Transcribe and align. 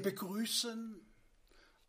Begrüßen 0.00 1.00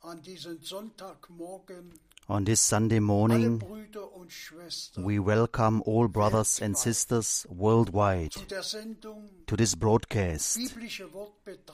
an 0.01 0.21
diesem 0.21 0.61
Sonntagmorgen 0.61 1.99
On 2.27 2.45
this 2.45 2.65
Sunday 2.65 2.99
morning, 2.99 3.59
Brüder 3.59 4.13
und 4.13 4.31
Schwestern 4.31 5.05
we 5.05 5.19
welcome 5.19 5.81
all 5.85 6.07
brothers 6.07 6.61
and 6.61 6.77
sisters 6.77 7.45
worldwide 7.49 8.29
zu 8.31 8.45
der 8.45 8.63
Sendung 8.63 9.29
to 9.47 9.55
this 9.55 9.75
broadcast, 9.75 10.59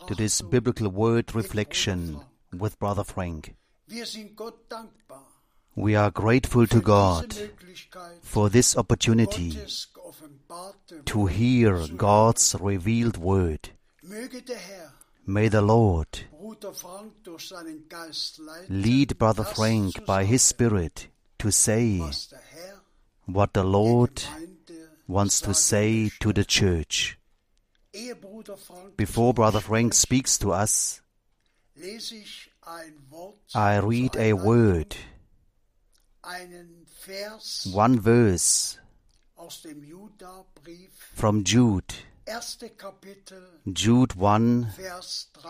to 0.08 0.16
this 0.16 0.42
biblical 0.42 0.88
word 0.88 1.36
reflection 1.36 2.22
with 2.52 2.80
Brother 2.80 3.04
Frank. 3.04 3.56
Wir 3.88 4.06
sind 4.06 4.36
Gott 4.36 4.70
dankbar 4.70 5.28
We 5.76 5.96
are 5.96 6.12
grateful 6.12 6.66
to 6.66 6.82
God 6.82 7.36
for 8.24 8.50
this 8.50 8.76
opportunity 8.76 9.56
to 11.06 11.28
hear. 11.28 11.88
God's 11.96 12.56
revealed 12.60 13.18
word. 13.18 13.70
May 15.30 15.50
the 15.50 15.62
Lord 15.62 16.08
lead 18.70 19.18
Brother 19.18 19.44
Frank 19.44 20.06
by 20.06 20.24
his 20.24 20.42
Spirit 20.42 21.08
to 21.40 21.52
say 21.52 22.02
what 23.26 23.54
the 23.54 23.66
Lord 23.66 24.24
wants 25.06 25.42
to 25.42 25.54
say 25.54 26.10
to 26.22 26.32
the 26.32 26.46
church. 26.46 27.20
Before 28.96 29.34
Brother 29.34 29.60
Frank 29.60 29.94
speaks 29.96 30.38
to 30.38 30.54
us, 30.54 31.02
I 33.54 33.78
read 33.80 34.16
a 34.16 34.32
word, 34.32 34.96
one 37.74 38.00
verse 38.00 38.80
from 41.16 41.44
Jude, 41.44 41.94
Jude 43.66 44.16
1, 44.16 44.66
Vers 44.76 45.30
3. 45.34 45.50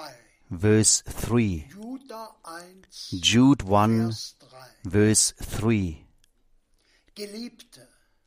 verse 0.52 1.02
3. 1.02 1.66
Juda 1.74 2.30
1, 2.44 3.20
Jude 3.20 3.64
1, 3.64 3.98
Vers 4.06 4.36
3. 4.40 4.58
verse 4.84 5.34
3. 5.42 6.06
Geliebte, 7.16 7.82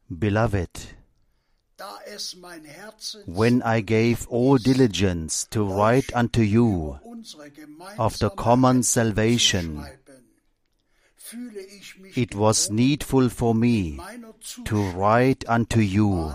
Beloved, 0.09 0.69
da 1.77 1.99
es 2.07 2.35
mein 2.35 2.65
Herzen 2.65 3.23
when 3.27 3.63
I 3.63 3.83
gave 3.83 4.27
all 4.29 4.59
diligence 4.59 5.47
to 5.51 5.63
write 5.65 6.13
unto 6.13 6.43
you 6.43 6.99
of 7.99 8.19
the 8.19 8.31
common 8.31 8.83
salvation, 8.83 9.77
zu 9.77 9.83
schreiben, 9.83 10.25
fühle 11.17 11.61
ich 11.61 11.99
mich 12.01 12.17
it 12.17 12.35
was 12.35 12.69
needful 12.71 13.31
for 13.31 13.55
me 13.55 13.97
to 14.65 14.77
write 14.97 15.49
unto 15.49 15.79
you 15.79 16.35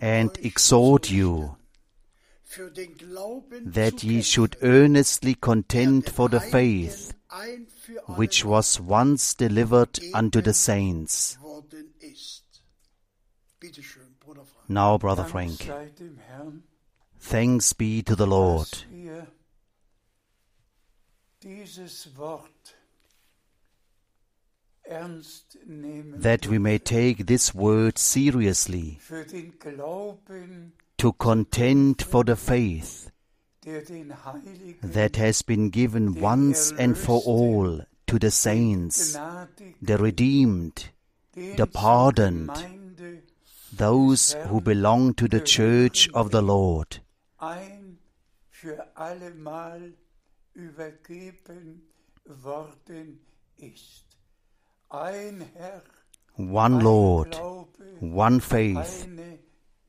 and 0.00 0.30
exhort 0.42 1.10
you 1.10 1.56
that 3.64 4.02
ye 4.04 4.20
should 4.22 4.56
earnestly 4.62 5.34
contend 5.34 6.10
for 6.10 6.28
the 6.28 6.40
faith 6.40 7.14
which 8.16 8.44
was 8.44 8.80
once 8.80 9.34
delivered 9.34 9.98
unto 10.12 10.40
the 10.42 10.52
saints. 10.52 11.38
Now, 14.68 14.98
Brother 14.98 15.24
Frank, 15.24 15.70
thanks 17.18 17.72
be 17.72 18.02
to 18.02 18.16
the 18.16 18.26
Lord 18.26 18.68
that 24.88 26.46
we 26.46 26.58
may 26.58 26.78
take 26.78 27.26
this 27.26 27.54
word 27.54 27.98
seriously 27.98 28.98
für 29.00 29.24
den 29.24 29.58
Glauben, 29.58 30.72
to 30.96 31.12
contend 31.12 32.02
for 32.02 32.24
the 32.24 32.36
faith 32.36 33.10
der 33.64 33.82
den 33.82 34.24
Heiligen 34.24 34.92
that 34.92 35.16
has 35.16 35.42
been 35.42 35.70
given 35.70 36.20
once 36.20 36.72
and 36.72 36.96
for 36.96 37.22
all 37.24 37.86
to 38.06 38.18
the 38.18 38.30
saints, 38.30 39.16
the 39.80 39.98
redeemed, 39.98 40.90
the 41.34 41.66
pardoned, 41.66 42.50
those 43.72 44.36
who 44.48 44.60
belong 44.60 45.14
to 45.14 45.28
the 45.28 45.40
church 45.40 46.10
of 46.12 46.30
the 46.30 46.42
Lord, 46.42 47.00
one 56.36 56.80
Lord, 56.80 57.34
one 58.00 58.40
faith, 58.40 59.08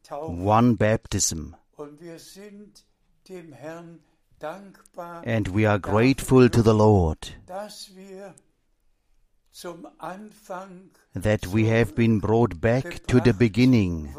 one 0.10 0.76
baptism. 0.78 1.56
Und 1.76 2.00
wir 2.00 2.20
sind 2.20 2.86
dem 3.28 3.52
Herrn 3.52 4.00
dankbar, 4.40 5.24
And 5.26 5.54
we 5.54 5.68
are 5.68 5.80
grateful 5.80 6.50
to 6.50 6.62
the 6.62 6.74
Lord 6.74 7.34
dass 7.48 7.96
wir 7.96 8.34
zum 9.52 9.88
Anfang 9.98 10.92
that 11.14 11.54
we 11.54 11.68
have 11.68 11.96
been 11.96 12.20
brought 12.20 12.62
back 12.62 13.06
to 13.08 13.20
the 13.24 13.34
beginning 13.34 14.14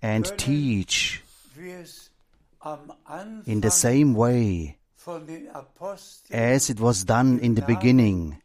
and 0.00 0.36
teach 0.36 1.22
wie 1.56 1.70
es 1.70 2.10
am 2.60 2.92
Anfang 3.04 3.42
in 3.46 3.62
the 3.62 3.70
same 3.70 4.16
way 4.16 4.76
von 4.96 5.26
den 5.26 5.48
Aposteln 5.50 6.38
as 6.38 6.68
it 6.68 6.80
was 6.80 7.04
done 7.04 7.38
in 7.38 7.54
the 7.54 7.62
beginning 7.62 8.36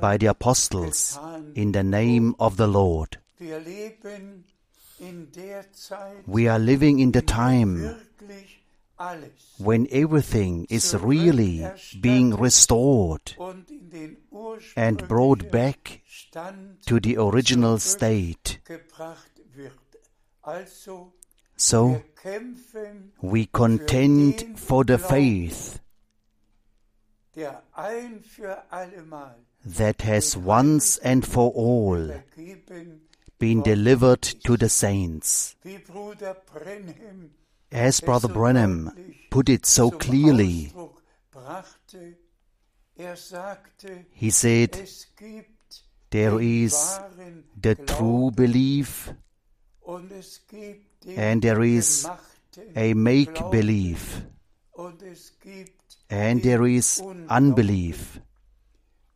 by 0.00 0.16
the 0.18 0.28
apostles 0.28 1.18
in 1.54 1.72
the 1.72 1.82
name 1.82 2.34
of 2.38 2.56
the 2.56 2.66
Lord. 2.66 3.18
Wir 3.38 3.58
leben 3.58 4.44
in 5.00 5.32
der 5.32 5.72
Zeit, 5.72 6.22
We 6.26 6.48
are 6.48 6.60
living 6.60 7.00
in 7.00 7.12
the 7.12 7.22
time 7.22 7.96
when 9.58 9.86
everything 9.90 10.66
is 10.68 10.94
really 10.94 11.66
being 12.00 12.34
restored 12.34 13.34
und 13.38 13.70
in 13.70 13.90
den 13.90 14.16
and 14.76 15.08
brought 15.08 15.50
back 15.50 16.02
to 16.86 16.98
the 17.02 17.16
original 17.18 17.78
state. 17.78 18.60
gebracht 18.64 19.32
wird. 19.54 19.72
Also, 20.42 21.12
So 21.56 22.02
we 23.20 23.46
contend 23.46 24.58
for 24.58 24.84
the 24.84 24.98
faith 24.98 25.78
der 27.34 27.62
ein 27.72 28.22
für 28.22 28.70
allemal 28.70 29.36
that 29.64 30.02
has 30.02 30.36
once 30.36 30.98
and 30.98 31.24
for 31.24 31.52
all 31.54 32.22
been 33.38 33.62
delivered 33.62 34.22
to 34.44 34.56
the 34.56 34.68
saints. 34.68 35.56
Wie 37.72 37.78
Bruder 37.78 37.78
Branham 37.78 37.88
As 37.88 38.00
Brother 38.00 38.28
Branham 38.28 38.92
put 39.30 39.48
it 39.48 39.64
so 39.66 39.90
clearly. 39.90 40.72
Er 42.98 43.16
he 44.10 44.30
said, 44.30 44.88
There 46.10 46.38
is 46.40 47.00
the 47.60 47.74
true 47.74 48.30
belief 48.30 49.14
und 49.80 50.12
es 50.12 50.40
gibt 50.46 51.04
den 51.04 51.18
and 51.18 51.42
there 51.42 51.64
is 51.64 52.06
a 52.76 52.92
make 52.94 53.40
belief 53.50 54.22
und 54.72 55.02
es 55.02 55.32
gibt 55.40 55.96
and 56.10 56.42
there 56.42 56.66
is 56.66 57.02
unbelief. 57.30 58.20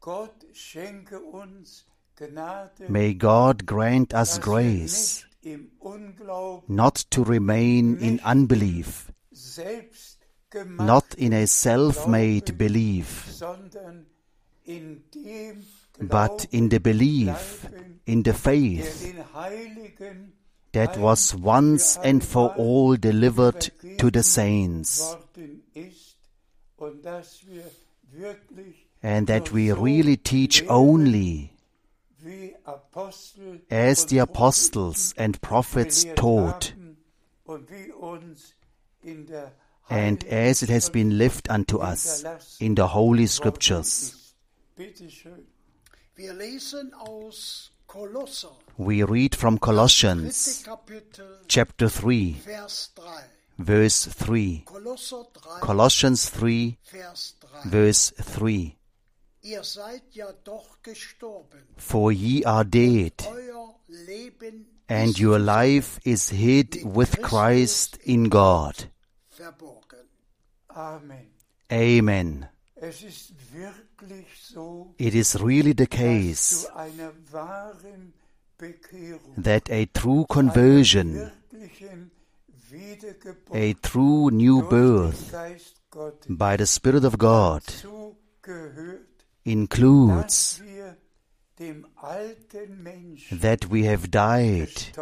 Gott 0.00 0.46
schenke 0.54 1.20
uns 1.20 1.84
Gnade, 2.16 2.88
May 2.88 3.12
God 3.12 3.66
grant 3.66 4.14
us 4.14 4.40
grace 4.40 5.26
wir 5.46 5.58
nicht 5.58 5.60
im 5.60 5.70
Unglauben 5.78 6.74
not 6.74 7.10
to 7.10 7.22
remain 7.22 7.96
in 7.98 8.20
unbelief, 8.20 9.12
not 10.78 11.14
in 11.16 11.32
a 11.32 11.46
self-made 11.46 12.52
belief, 12.52 13.26
sondern 13.30 14.06
in 14.64 15.02
dem 15.14 15.64
but 15.98 16.46
in 16.50 16.68
the 16.70 16.78
belief, 16.78 17.66
in 18.04 18.22
the 18.22 18.34
faith 18.34 19.14
that 20.72 20.98
was 20.98 21.34
once 21.34 21.96
and 22.02 22.22
for 22.22 22.54
all 22.58 22.96
delivered 22.96 23.70
to 23.98 24.10
the 24.10 24.22
saints, 24.22 25.16
worden 25.34 25.62
ist 25.74 26.16
und 26.76 27.02
dass 27.04 27.46
wir 27.46 27.64
wirklich 28.12 28.86
and 29.02 29.28
that 29.28 29.52
we 29.54 29.72
really 29.72 30.16
teach 30.16 30.68
only 30.68 31.50
as 33.70 34.06
the 34.06 34.18
apostles 34.18 35.14
and 35.16 35.40
prophets 35.40 36.04
taught, 36.14 36.72
haben 36.72 36.96
und 37.44 37.70
wie 37.70 37.92
uns 37.92 38.54
in 39.02 39.26
der 39.26 39.52
and 39.88 40.24
as 40.24 40.62
it 40.62 40.70
has 40.70 40.90
been 40.90 41.16
left 41.16 41.48
unto 41.48 41.78
us 41.78 42.24
in 42.58 42.74
the 42.76 42.88
Holy 42.88 43.26
Scriptures. 43.26 43.88
ist. 43.88 44.34
Bitte 44.76 45.10
schön. 45.10 45.46
Wir 46.16 46.32
lesen 46.32 46.92
aus 46.94 47.70
Kolosser, 47.86 48.56
We 48.78 49.02
read 49.04 49.34
from 49.34 49.58
Colossians 49.58 50.64
chapter 51.48 51.88
3, 51.88 52.36
verse 53.56 54.10
3. 54.10 54.64
Colossians 55.60 56.30
3. 56.30 56.76
verse 57.64 58.12
3. 58.16 58.76
For 61.76 62.12
ye 62.12 62.44
are 62.44 62.64
dead, 62.64 63.12
and 64.88 65.18
your 65.18 65.38
life 65.38 66.00
is 66.04 66.30
hid 66.30 66.84
with 66.84 67.20
Christ 67.22 67.98
in 68.04 68.28
God. 68.28 68.90
Amen. 70.76 71.30
Amen. 71.72 72.48
Es 72.76 73.02
ist 73.02 73.32
wirklich 73.52 74.26
so, 74.38 74.94
It 74.98 75.14
is 75.14 75.40
really 75.40 75.72
the 75.72 75.86
case 75.86 76.66
zu 76.66 76.76
einer 76.76 77.12
wahren 77.32 78.12
Bekehrung, 78.58 79.42
that 79.42 79.70
a 79.70 79.86
true 79.86 80.26
conversion, 80.28 81.32
a 83.52 83.72
true 83.82 84.30
new 84.30 84.62
birth 84.68 85.30
den 85.30 85.32
Geist 85.32 85.76
Gottes 85.90 86.26
by 86.28 86.56
the 86.58 86.66
Spirit 86.66 87.04
of 87.04 87.16
God 87.16 87.62
zugehört, 87.62 89.15
includes 89.46 90.58
dass 90.58 90.66
wir 90.66 90.96
dem 91.58 91.86
alten 91.96 92.82
Menschen 92.82 93.40
that 93.40 93.70
we 93.70 93.88
have 93.88 94.08
died 94.08 94.92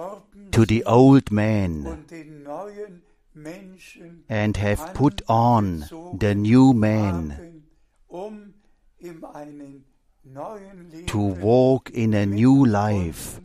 to 0.53 0.65
the 0.69 0.85
old 0.87 1.31
man 1.33 1.87
und 1.87 2.11
den 2.11 2.43
neuen 2.43 3.03
Menschen 3.33 4.25
and 4.29 4.57
have 4.59 4.93
put 4.95 5.29
on 5.29 5.85
the 6.21 6.35
new 6.35 6.73
man 6.73 7.63
um 8.09 8.55
in 8.99 9.25
einen 9.25 9.85
neuen 10.23 10.91
Leben 10.91 11.07
to 11.07 11.19
walk 11.41 11.91
in 11.91 12.15
a 12.15 12.27
new 12.27 12.65
life 12.65 13.41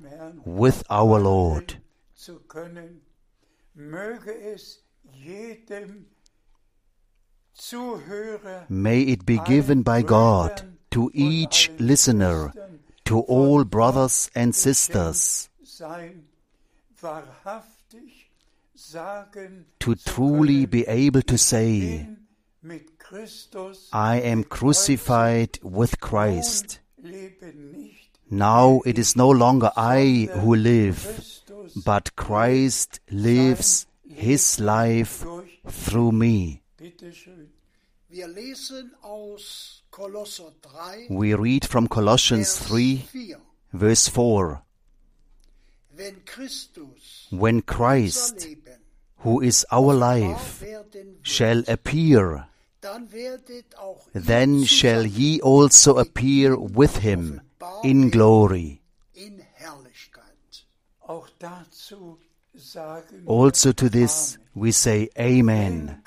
with 0.45 0.83
our 0.89 1.19
Lord. 1.19 1.81
zu 2.13 2.39
können, 2.47 3.01
möge 3.73 4.31
es 4.53 4.83
jedem 5.11 6.05
Zuhörer, 7.53 8.65
May 8.69 9.01
it 9.01 9.25
be 9.25 9.37
given 9.39 9.83
by 9.83 10.01
God 10.01 10.63
to 10.91 11.11
each 11.13 11.69
listener, 11.79 12.53
to 13.05 13.19
all 13.21 13.63
brothers 13.63 14.29
and 14.35 14.53
sisters, 14.55 15.49
to 19.79 19.95
truly 20.05 20.65
be 20.65 20.87
able 20.87 21.21
to 21.21 21.37
say, 21.37 22.07
I 23.93 24.19
am 24.19 24.43
crucified 24.43 25.59
with 25.63 25.99
Christ. 25.99 26.79
Now 28.29 28.81
it 28.85 28.99
is 28.99 29.15
no 29.15 29.29
longer 29.29 29.71
I 29.75 30.29
who 30.31 30.55
live, 30.55 31.41
but 31.85 32.15
Christ 32.15 32.99
lives 33.09 33.87
his 34.07 34.59
life 34.59 35.25
through 35.67 36.11
me. 36.11 36.61
We 41.09 41.33
read 41.35 41.65
from 41.65 41.87
Colossians 41.87 42.57
3, 42.67 42.95
4. 43.11 43.37
verse 43.73 44.07
4. 44.07 44.61
Wenn 45.95 46.15
Christus 46.25 47.27
When 47.29 47.61
Christ, 47.61 48.45
Leben 48.45 48.79
who 49.17 49.41
is 49.41 49.65
our 49.71 49.93
life, 49.93 50.61
wird, 50.61 50.95
shall 51.21 51.63
appear, 51.67 52.47
dann 52.81 53.07
auch 53.77 54.07
then 54.13 54.63
shall 54.63 55.05
ye 55.05 55.41
also 55.41 55.97
appear 55.97 56.57
with 56.57 56.97
him 56.97 57.41
in 57.83 58.09
glory. 58.09 58.81
in 59.13 59.43
Auch 61.01 61.27
dazu 61.37 62.17
sagen 62.55 63.23
Also 63.25 63.73
to 63.73 63.89
this 63.89 64.37
we 64.53 64.71
say 64.71 65.09
Amen. 65.17 66.01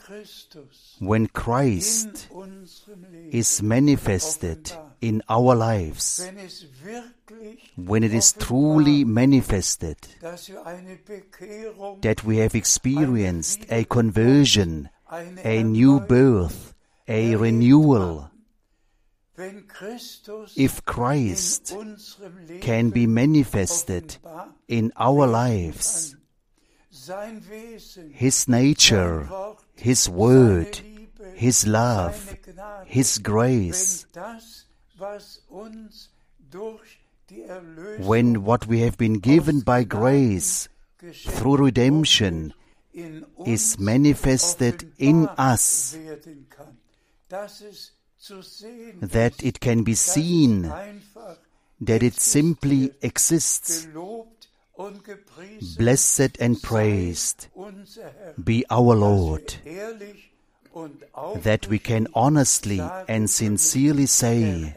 When 1.02 1.26
Christ 1.26 2.28
is 3.32 3.60
manifested 3.60 4.70
in 5.00 5.20
our 5.28 5.56
lives, 5.56 6.24
when 7.74 8.04
it 8.04 8.14
is 8.14 8.32
truly 8.34 9.04
manifested 9.04 9.96
that 12.02 12.22
we 12.24 12.36
have 12.36 12.54
experienced 12.54 13.66
a 13.68 13.82
conversion, 13.82 14.90
a 15.42 15.64
new 15.64 15.98
birth, 15.98 16.72
a 17.08 17.34
renewal, 17.34 18.30
if 20.56 20.84
Christ 20.84 21.76
can 22.60 22.90
be 22.90 23.08
manifested 23.08 24.18
in 24.68 24.92
our 24.96 25.26
lives, 25.26 26.14
His 28.12 28.46
nature, 28.46 29.28
His 29.74 30.08
word, 30.08 30.78
His 31.34 31.66
love, 31.66 32.36
His 32.86 33.18
grace, 33.18 34.06
when 37.98 38.44
what 38.44 38.66
we 38.66 38.80
have 38.80 38.98
been 38.98 39.18
given 39.18 39.60
by 39.60 39.84
grace 39.84 40.68
through 41.12 41.56
redemption 41.56 42.54
is 43.46 43.78
manifested 43.78 44.92
in 44.98 45.28
us, 45.38 45.96
that 49.00 49.42
it 49.42 49.60
can 49.60 49.82
be 49.82 49.94
seen, 49.94 50.62
that 51.80 52.02
it 52.02 52.14
simply 52.14 52.92
exists. 53.02 53.88
Blessed 55.76 56.38
and 56.40 56.60
praised 56.62 57.46
be 58.42 58.64
our 58.70 58.96
Lord, 58.96 59.54
that 61.42 61.68
we 61.68 61.78
can 61.78 62.06
honestly 62.14 62.80
and 63.08 63.28
sincerely 63.28 64.06
say, 64.06 64.74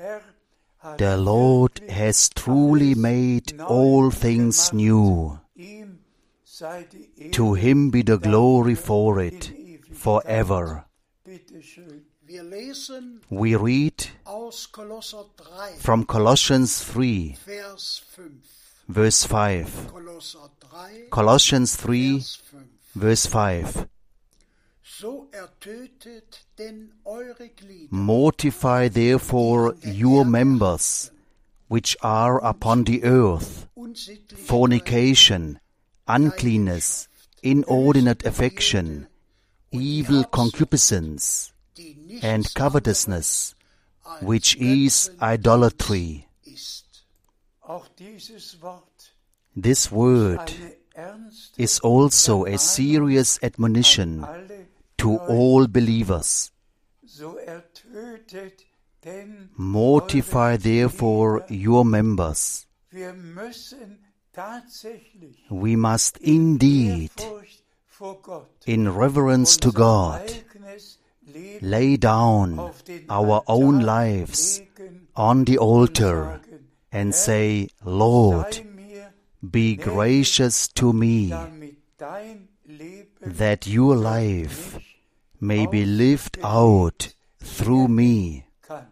The 0.97 1.17
Lord 1.17 1.81
has 1.89 2.29
truly 2.29 2.95
made 2.95 3.59
all 3.61 4.11
things 4.11 4.73
new. 4.73 5.39
Ihm 5.55 5.99
sei 6.43 6.85
die 6.91 7.09
Ehre 7.17 7.31
To 7.31 7.53
him 7.53 7.89
be 7.91 8.01
the 8.03 8.17
glory 8.17 8.75
for 8.75 9.19
it 9.19 9.51
forever. 9.93 10.85
Bitte 11.23 11.61
schön. 11.61 12.05
Wir 12.27 12.43
lesen 12.43 13.21
We 13.29 13.55
read 13.55 14.09
aus 14.25 14.71
Kolosser 14.71 15.25
3, 15.37 15.77
from 15.79 16.07
Colossians 16.07 16.83
3, 16.83 17.35
verse 18.87 19.25
5. 19.25 19.67
Colossians 21.11 21.77
3, 21.77 22.23
verse 22.95 23.27
5. 23.27 23.87
Mortify 27.89 28.87
therefore 28.87 29.75
your 29.83 30.25
members 30.25 31.11
which 31.67 31.97
are 32.01 32.43
upon 32.43 32.83
the 32.83 33.03
earth. 33.03 33.67
Fornication, 34.35 35.59
uncleanness, 36.07 37.07
inordinate 37.43 38.25
affection, 38.25 39.07
evil 39.71 40.23
concupiscence, 40.25 41.51
and 42.21 42.53
covetousness, 42.53 43.55
which 44.21 44.55
is 44.57 45.11
idolatry. 45.21 46.27
ist. 46.45 46.85
Auch 47.61 47.87
dieses 47.97 48.61
Wort 48.61 49.11
This 49.55 49.91
word 49.91 50.53
is 51.57 51.79
also 51.79 52.45
a 52.45 52.57
serious 52.57 53.39
admonition 53.41 54.25
to 55.05 55.17
all 55.29 55.67
believers. 55.67 56.51
Mortify 59.55 60.57
therefore 60.57 61.45
your 61.47 61.85
members. 61.85 62.65
We 65.51 65.75
must 65.75 66.17
indeed, 66.17 67.11
in 68.65 68.89
reverence 68.93 69.57
to 69.57 69.71
God, 69.71 70.33
lay 71.61 71.97
down 71.97 72.71
our 73.09 73.43
own 73.47 73.81
lives 73.81 74.61
on 75.15 75.45
the 75.45 75.59
altar 75.59 76.41
and 76.91 77.13
say, 77.13 77.69
Lord, 77.83 78.59
be 79.57 79.75
gracious 79.75 80.67
to 80.69 80.91
me 80.93 81.31
that 83.21 83.67
your 83.67 83.95
life 83.95 84.79
may 85.45 85.67
be 85.67 85.85
lived 85.85 86.37
out 86.43 87.13
through 87.39 87.87
me, 87.87 88.45
kann, 88.61 88.87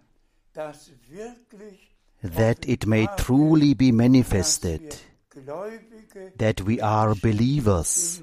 dass 0.53 0.91
wirklich 1.09 1.79
that 2.23 2.67
it 2.67 2.85
may 2.85 3.07
truly 3.17 3.73
be 3.73 3.91
manifested 3.91 4.95
that 6.37 6.61
we 6.61 6.79
are 6.79 7.15
believers 7.15 8.21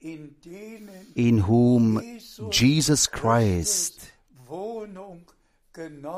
in 0.00 1.38
whom 1.38 2.00
Jesus 2.50 3.06
Christ 3.06 4.12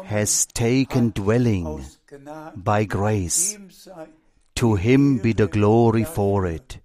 has 0.04 0.46
taken 0.46 1.10
dwelling 1.10 1.84
by 2.54 2.84
grace. 2.84 3.58
To 4.56 4.74
him 4.74 5.18
be 5.18 5.32
the 5.32 5.48
glory 5.48 6.04
for 6.04 6.46
it. 6.46 6.78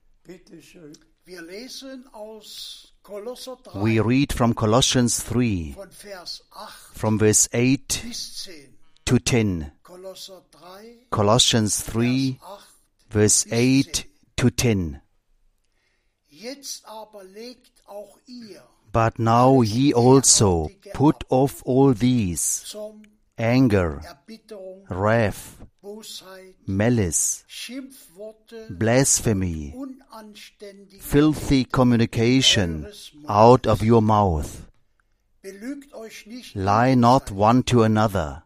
Bitteschön. 3.04 3.14
Wir 3.14 3.24
lesen 3.24 3.42
aus 3.42 3.46
Kolosser 3.46 3.58
3 3.64 3.84
We 3.84 4.00
read 4.00 4.34
from 4.34 4.56
Colossians 4.56 5.26
3, 5.26 5.74
von 5.76 5.92
Vers 5.92 6.44
8 6.52 6.98
from 6.98 7.20
verse 7.20 7.50
8 7.54 8.04
to 9.06 9.18
10. 9.20 9.72
Colossians 11.10 11.84
3, 11.86 12.38
verse 13.10 13.46
8 13.52 14.08
to 14.38 14.50
10. 14.50 15.02
Jetzt 16.30 16.86
aber 16.86 17.24
legt 17.24 17.84
auch 17.86 18.18
ihr 18.26 18.64
But 18.92 19.20
now 19.20 19.62
ye 19.64 19.94
also 19.94 20.70
put 20.94 21.24
off 21.30 21.64
all 21.66 21.94
these 21.94 22.66
anger, 23.42 24.02
wrath, 24.90 25.58
malice, 26.68 27.44
blasphemy, 28.70 29.76
filthy 31.00 31.66
communication 31.66 32.88
out 33.28 33.66
of 33.66 33.84
your 33.84 34.02
mouth. 34.02 34.70
Lie 36.54 36.94
not 36.94 37.32
one 37.32 37.64
to 37.64 37.82
another, 37.82 38.44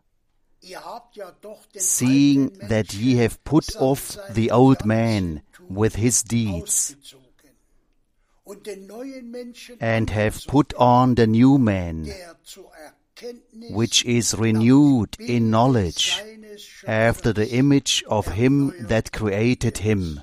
seeing 1.76 2.50
that 2.70 2.94
ye 2.94 3.18
have 3.18 3.44
put 3.44 3.76
off 3.76 4.18
the 4.30 4.50
old 4.50 4.86
man 4.86 5.42
with 5.70 5.96
his 5.96 6.24
deeds, 6.24 6.96
and 9.82 10.10
have 10.10 10.46
put 10.48 10.74
on 10.76 11.16
the 11.16 11.28
new 11.28 11.58
man, 11.58 12.08
which 13.70 14.04
is 14.06 14.34
renewed 14.36 15.16
in 15.20 15.50
knowledge 15.50 16.22
after 16.88 17.34
the 17.34 17.50
image 17.50 18.04
of 18.08 18.28
him 18.28 18.74
that 18.88 19.12
created 19.12 19.78
him. 19.80 20.22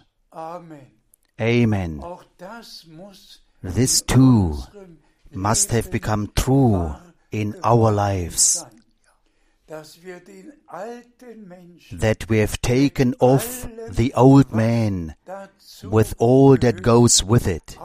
Amen. 1.41 2.03
This 3.63 4.03
too 4.03 4.57
must 5.33 5.71
have 5.71 5.91
become 5.91 6.33
true 6.37 6.95
in 7.31 7.57
our 7.65 7.91
lives, 7.91 8.65
that 11.93 12.27
we 12.29 12.39
have 12.39 12.61
taken 12.61 13.15
off 13.21 13.67
the 13.89 14.13
old 14.15 14.53
man 14.53 15.15
with 15.85 16.15
all 16.19 16.57
that 16.59 16.83
goes 16.83 17.25
with 17.25 17.47
it, 17.47 17.79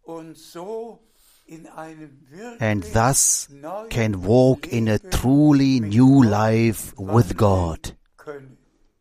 und 0.04 0.38
so 0.38 1.00
in 1.46 1.68
einem 1.68 2.18
and 2.60 2.84
thus 2.94 3.50
can 3.90 4.24
walk 4.26 4.68
in 4.68 4.88
a 4.88 5.00
truly 5.00 5.80
new 5.80 6.24
life 6.24 6.94
with 6.98 7.38
God. 7.38 7.96
können. 8.18 8.58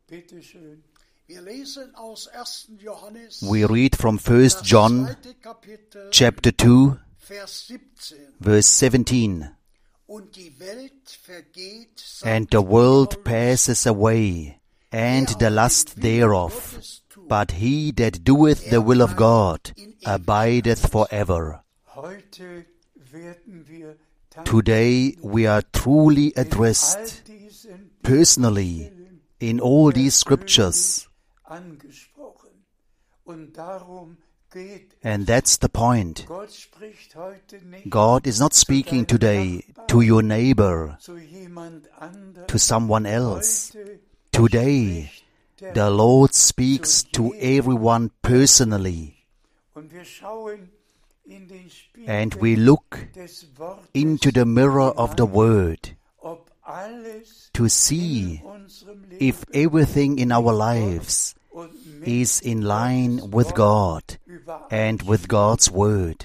Bitte 0.07 0.43
schön. 0.43 0.83
Wir 1.27 1.43
lesen 1.43 1.95
aus 1.95 2.27
1. 2.27 2.71
Johannes, 2.81 3.41
We 3.43 3.65
read 3.65 3.95
from 3.95 4.19
1 4.19 4.63
John 4.65 5.15
chapter 6.11 6.51
2, 6.51 6.97
verse 7.21 8.69
17. 8.79 9.49
And 12.25 12.49
the 12.51 12.63
world 12.63 13.25
passes 13.25 13.87
away, 13.87 14.59
and 14.91 15.29
the 15.39 15.51
lust 15.51 16.01
thereof. 16.01 16.81
But 17.29 17.53
he 17.53 17.93
that 17.93 18.25
doeth 18.25 18.71
the 18.71 18.81
will 18.81 19.03
of 19.03 19.17
God 19.17 19.73
abideth 20.05 20.91
forever. 20.91 21.63
Heute 21.95 22.67
werden 23.13 23.69
wir 23.69 23.97
Today 24.45 25.17
we 25.23 25.47
are 25.47 25.63
truly 25.73 26.33
addressed 26.37 27.23
personally 28.03 28.91
in 29.41 29.61
all 29.61 29.91
these 29.91 30.15
scriptures, 30.15 31.09
angesprochen. 34.51 34.57
Und 34.57 34.57
darum 34.57 34.69
geht 34.69 34.97
and 35.05 35.27
that's 35.27 35.59
the 35.61 35.69
point. 35.69 36.27
Gott 36.27 36.53
spricht 36.53 37.15
heute 37.17 37.57
nicht 37.65 37.91
God 37.91 38.27
is 38.27 38.39
not 38.41 38.55
speaking 38.55 39.07
today 39.07 39.65
to 39.89 40.01
your 40.01 40.23
neighbor, 40.23 40.97
zu 41.01 41.17
jemand 41.19 41.89
anderem. 41.99 42.47
to 42.47 42.59
someone 42.59 43.07
else. 43.07 43.73
Today, 44.33 45.11
the 45.59 45.91
Lord 45.91 46.35
speaks 46.35 47.05
to 47.13 47.35
everyone 47.35 48.11
personally, 48.23 49.17
Und 49.75 49.93
wir 49.93 50.05
schauen 50.05 50.71
in 51.25 51.49
den 51.49 51.71
Spiegel 51.71 52.11
and 52.11 52.41
we 52.41 52.57
look 52.57 53.07
into 53.93 54.31
the 54.33 54.45
mirror 54.45 54.93
of 54.97 55.15
the 55.17 55.25
Word 55.27 55.95
to 57.53 57.69
see 57.69 58.37
in 58.37 58.43
unserem 58.47 59.03
Leben 59.11 59.19
if 59.21 59.45
everything 59.53 60.19
in 60.19 60.33
our 60.33 60.53
lives 60.53 61.35
is 62.03 62.41
in 62.41 62.63
line 62.63 63.31
with 63.31 63.55
God 63.55 64.03
and 64.71 65.03
with 65.03 65.29
God's 65.29 65.71
Word. 65.71 66.25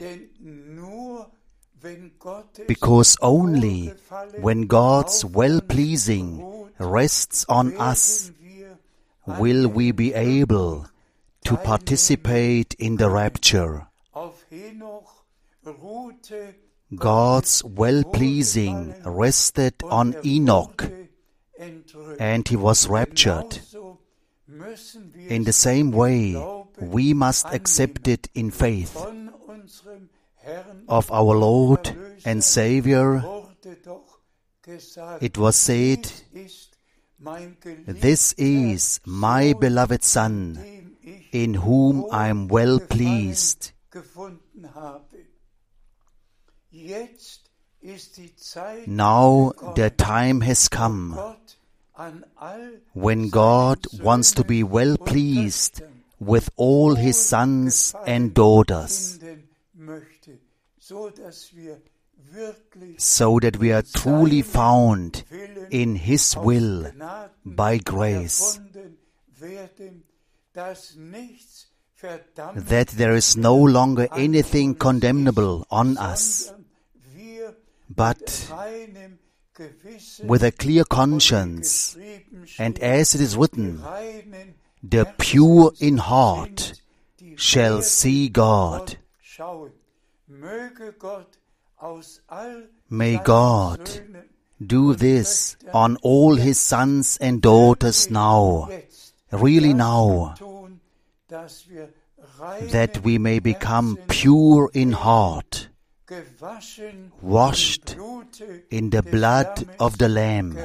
Because 2.67 3.17
only 3.21 3.93
when 4.39 4.67
God's 4.67 5.23
well-pleasing 5.23 6.69
rests 6.79 7.45
on 7.47 7.77
us 7.77 8.31
will 9.25 9.67
we 9.67 9.91
be 9.91 10.13
able 10.13 10.87
to 11.45 11.57
participate 11.57 12.73
in 12.79 12.97
the 12.97 13.09
rapture. 13.09 13.87
God's 16.95 17.63
well-pleasing 17.63 18.95
rested 19.05 19.73
on 19.83 20.15
Enoch, 20.25 20.89
and 22.19 22.47
he 22.47 22.55
was 22.55 22.87
raptured. 22.87 23.59
In 24.47 25.43
the 25.43 25.53
same 25.53 25.91
way, 25.91 26.35
we 26.79 27.13
must 27.13 27.47
accept 27.47 28.07
it 28.07 28.29
in 28.35 28.51
faith 28.51 28.95
of 30.87 31.11
our 31.11 31.35
Lord 31.35 31.95
and 32.25 32.43
Savior. 32.43 33.23
It 35.21 35.37
was 35.37 35.55
said, 35.55 36.11
This 37.87 38.33
is 38.33 38.99
my 39.05 39.53
beloved 39.53 40.03
Son, 40.03 40.95
in 41.31 41.53
whom 41.55 42.05
I 42.11 42.27
am 42.27 42.47
well 42.47 42.79
pleased. 42.79 43.71
Now 48.87 49.51
the 49.75 49.89
time 49.95 50.41
has 50.41 50.67
come 50.67 51.35
when 52.93 53.29
God 53.29 53.85
wants 54.01 54.33
to 54.33 54.43
be 54.43 54.63
well 54.63 54.97
pleased 54.97 55.81
with 56.19 56.49
all 56.55 56.95
his 56.95 57.17
sons 57.17 57.95
and 58.05 58.33
daughters, 58.33 59.19
so 60.79 61.09
dass 61.09 61.55
wir 61.55 61.81
wirklich 62.31 62.99
so 62.99 63.39
that 63.39 63.57
we 63.59 63.71
are 63.71 63.83
truly 63.83 64.41
found 64.41 65.23
in 65.69 65.95
his 65.95 66.35
will 66.37 66.91
by 67.43 67.77
grace, 67.77 68.59
erfunden 68.59 68.97
werden, 69.39 70.03
dass 70.53 70.95
nichts 70.95 71.67
verdammt 71.95 72.69
that 72.69 72.89
there 72.97 73.15
is 73.15 73.35
no 73.35 73.65
longer 73.65 74.07
anything 74.13 74.77
condemnable 74.77 75.65
on 75.69 75.97
us, 75.97 76.53
but 77.89 78.17
with 80.23 80.43
a 80.43 80.51
clear 80.51 80.83
conscience, 80.83 81.97
and 82.59 82.79
as 82.79 83.15
it 83.15 83.21
is 83.21 83.37
written, 83.37 83.81
the 84.83 85.05
pure 85.17 85.73
in 85.79 85.97
heart 85.97 86.73
shall 87.35 87.81
see 87.81 88.29
God. 88.29 88.97
May 92.89 93.17
God 93.17 93.81
Do 94.61 94.95
this 94.95 95.57
on 95.73 95.97
all 95.97 96.35
his 96.35 96.57
sons 96.57 97.17
and 97.19 97.41
daughters 97.41 98.09
now, 98.09 98.69
really 99.31 99.73
now, 99.73 100.33
that 102.71 103.01
we 103.03 103.17
may 103.17 103.39
become 103.39 103.97
pure 104.07 104.71
in 104.73 104.93
heart, 104.93 105.67
washed 107.21 107.97
in 108.69 108.89
the 108.89 109.01
blood 109.01 109.67
of 109.79 109.97
the 109.97 110.09
Lamb, 110.09 110.57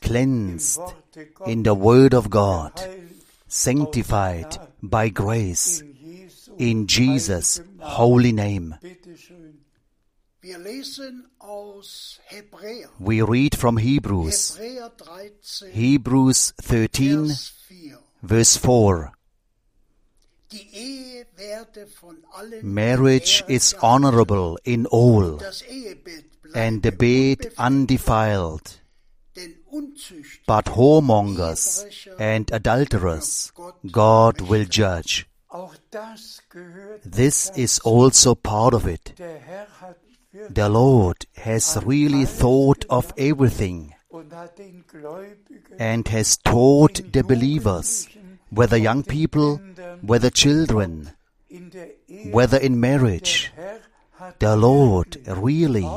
cleansed 0.00 0.80
in 1.46 1.62
the 1.62 1.74
word 1.74 2.14
of 2.14 2.30
God, 2.30 2.72
sanctified 3.48 4.58
by 4.82 5.08
grace, 5.08 5.82
in 6.58 6.86
Jesus' 6.86 7.60
holy 7.80 8.32
name. 8.32 8.76
Bitte 8.80 9.16
schön. 9.16 9.60
Wir 10.42 10.58
lesen 10.58 11.28
aus 11.38 12.18
Hebräer. 12.24 12.88
We 12.98 13.20
read 13.20 13.54
from 13.54 13.76
Hebrews, 13.76 14.58
Hebrews 15.70 16.54
13, 16.62 17.36
verse 18.22 18.56
4. 18.56 19.12
Marriage 22.62 23.44
is 23.48 23.74
honorable 23.82 24.58
in 24.64 24.86
all, 24.86 25.36
Das 25.38 25.62
Ehebett 25.62 26.24
bleibe 26.42 26.56
and 26.56 26.82
the 26.82 26.90
bed 26.92 27.52
undefiled. 27.56 28.80
but 30.46 30.64
whoremongers 30.66 31.86
and 32.18 32.50
adulterers 32.52 33.52
God 33.90 34.40
will 34.40 34.64
judge. 34.64 35.26
Auch 35.48 35.74
das 35.90 36.40
gehört. 36.48 37.02
This 37.04 37.50
is 37.56 37.80
also 37.80 38.34
part 38.34 38.74
of 38.74 38.86
it. 38.86 39.14
Der 39.18 39.38
Herr 39.38 39.66
hat 39.80 39.96
wirklich 40.32 40.54
The 40.54 40.68
Lord 40.68 41.26
has 41.36 41.76
really 41.86 42.24
thought 42.24 42.86
of 42.88 43.12
everything 43.16 43.92
und 44.08 44.32
hat 44.32 44.58
den 44.58 44.84
Gläubigen 44.86 45.80
and 45.80 46.08
has 46.08 46.38
taught 46.38 47.02
the 47.12 47.22
believers, 47.22 48.06
whether 48.50 48.76
young 48.76 49.02
people, 49.02 49.60
whether 50.02 50.30
children, 50.30 51.10
whether 52.30 52.58
in 52.58 52.78
marriage, 52.78 53.52
the 54.38 54.56
Lord 54.56 55.16
really 55.26 55.88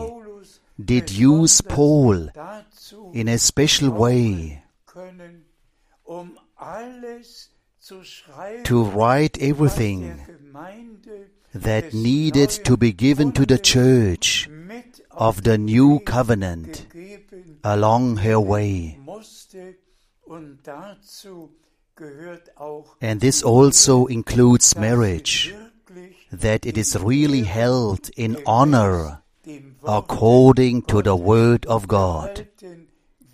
did 0.83 1.11
use 1.11 1.61
Paul 1.61 2.29
in 3.13 3.27
a 3.27 3.37
special 3.37 3.89
way 3.89 4.63
to 8.63 8.83
write 8.83 9.37
everything 9.41 10.21
that 11.53 11.93
needed 11.93 12.49
to 12.49 12.77
be 12.77 12.91
given 12.91 13.31
to 13.33 13.45
the 13.45 13.59
church 13.59 14.49
of 15.11 15.43
the 15.43 15.57
new 15.57 15.99
covenant 15.99 16.87
along 17.63 18.17
her 18.17 18.39
way. 18.39 18.97
Musste 21.99 22.05
und 22.05 22.13
dazu 22.13 22.15
gehört 22.15 22.57
auch 22.57 22.95
And 23.01 23.21
this 23.21 23.43
also 23.43 24.07
includes 24.07 24.75
marriage, 24.75 25.53
that 26.31 26.65
it 26.65 26.77
is 26.77 26.95
really 26.99 27.43
held 27.43 28.09
in 28.09 28.37
honor 28.45 29.23
according 29.85 30.85
to 30.87 31.01
the 31.01 31.15
word 31.15 31.65
of 31.67 31.87
God. 31.87 32.35
gehalten 32.35 32.87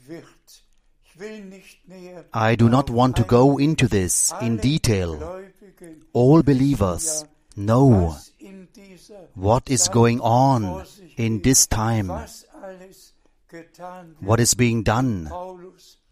wird. 0.07 0.25
Ich 1.03 1.19
will 1.19 1.45
nicht 1.45 1.87
näher 1.87 2.25
I 2.33 2.55
do 2.55 2.69
not 2.69 2.89
want 2.89 3.15
to 3.17 3.23
go 3.23 3.57
into 3.57 3.87
this 3.87 4.33
in 4.41 4.57
detail. 4.57 5.19
All 6.13 6.43
believers 6.43 7.25
know 7.55 8.09
was 8.09 8.33
in 8.39 8.67
dieser 8.75 9.29
what 9.35 9.69
is 9.69 9.89
going 9.91 10.19
on 10.21 10.83
in 11.15 11.41
this 11.41 11.67
time, 11.67 12.09
was 12.09 12.45
alles 12.61 13.13
getan 13.49 14.15
wird. 14.19 14.27
what 14.27 14.39
is 14.39 14.55
being 14.55 14.83
done. 14.83 15.29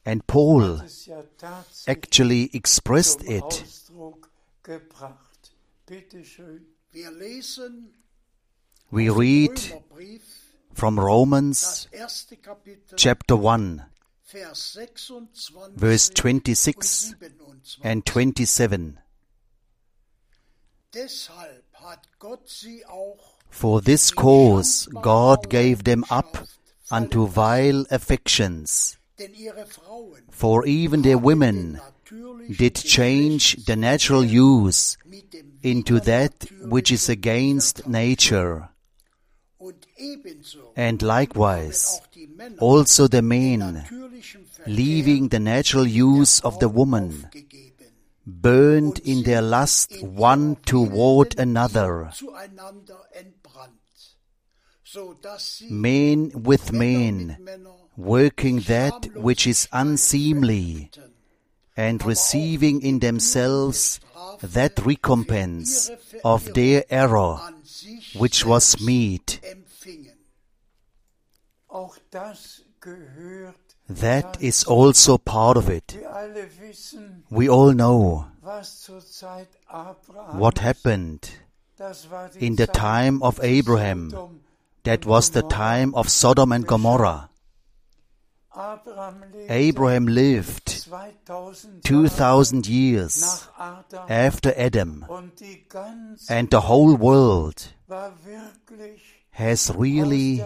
Paulus 0.08 0.14
And 0.14 0.28
Paul 0.28 0.78
hat 0.78 0.86
es 0.86 1.06
ja 1.06 1.24
tatsächlich 1.38 1.88
actually 1.88 2.50
expressed 2.54 3.24
it. 3.24 3.44
Ausdruck 3.44 4.32
gebracht. 4.64 5.52
Bitte 5.86 6.24
schön. 6.24 6.66
wir 6.92 7.12
lesen 7.12 7.94
We 8.90 9.10
read 9.10 9.84
from 10.74 10.98
Romans 10.98 11.90
das 11.92 12.00
erste 12.00 12.38
Kapitel, 12.38 12.96
chapter 12.96 13.36
1, 13.36 13.82
verse 14.24 16.12
26 16.16 17.16
and 17.84 18.08
27. 18.08 18.98
Deshalb 20.94 21.66
hat 21.74 22.08
Gott 22.18 22.48
sie 22.48 22.86
auch 22.86 23.38
For 23.50 23.82
this 23.82 24.16
cause 24.16 24.90
God 24.90 25.50
gave 25.50 25.84
them 25.84 26.06
up 26.10 26.48
unto 26.90 27.28
vile 27.28 27.86
affections. 27.90 28.98
Denn 29.20 29.34
ihre 29.34 29.66
Frauen 29.66 30.22
For 30.30 30.66
even 30.66 31.04
their 31.04 31.22
women 31.22 31.80
did 32.48 32.76
change 32.76 33.66
the 33.66 33.76
natural 33.76 34.24
use 34.24 34.98
into 35.62 36.00
that 36.02 36.48
which 36.62 36.92
is 36.92 37.10
against 37.10 37.88
nature. 37.88 38.70
And 40.76 41.02
likewise, 41.02 42.00
auch 42.00 42.08
die 42.14 42.28
Männer 42.28 42.62
also 42.62 43.08
the 43.08 43.22
men, 43.22 43.84
leaving 44.66 45.30
the 45.30 45.40
natural 45.40 45.86
use 45.88 46.40
of 46.42 46.60
the 46.60 46.70
woman, 46.70 47.28
burned 48.26 49.00
in 49.00 49.24
their 49.24 49.42
lust 49.42 49.92
one 50.04 50.58
toward 50.66 51.40
another, 51.40 52.12
zueinander 52.14 53.00
entbrannt, 53.14 53.80
so 54.84 55.16
dass 55.22 55.58
sie 55.58 55.72
men 55.72 56.32
with 56.34 56.72
men, 56.72 57.38
working 57.98 58.60
that 58.62 59.10
which 59.16 59.48
is 59.48 59.68
unseemly, 59.74 60.92
and 61.76 62.06
receiving 62.06 62.82
in 62.82 63.00
themselves 63.00 64.00
that 64.42 64.78
recompense 64.86 65.92
of 66.24 66.54
their 66.54 66.86
error 66.90 67.40
which 68.16 68.46
was 68.46 68.76
gehört. 72.82 73.58
That 73.90 74.38
is 74.42 74.64
also 74.64 75.18
part 75.18 75.58
of 75.58 75.70
it. 75.70 75.98
We 77.30 77.50
all 77.50 77.72
know 77.74 78.28
what 80.34 80.60
happened 80.60 81.32
in 82.40 82.56
the 82.56 82.68
time 82.68 83.24
of 83.24 83.40
Abraham. 83.42 84.42
That 84.84 85.06
was 85.06 85.32
the 85.32 85.44
time 85.44 85.96
of 85.96 86.10
Sodom 86.10 86.52
and 86.52 86.66
Gomorrah. 86.68 87.30
Abraham 89.50 90.08
lived 90.08 90.88
2000 91.84 92.68
years 92.68 93.48
after 94.10 94.54
Adam, 94.58 95.06
und 95.08 95.40
die 95.40 95.64
ganze 95.70 96.34
and 96.34 96.50
the 96.50 96.62
whole 96.62 96.96
world 96.96 97.68
has 99.32 99.72
really 99.78 100.44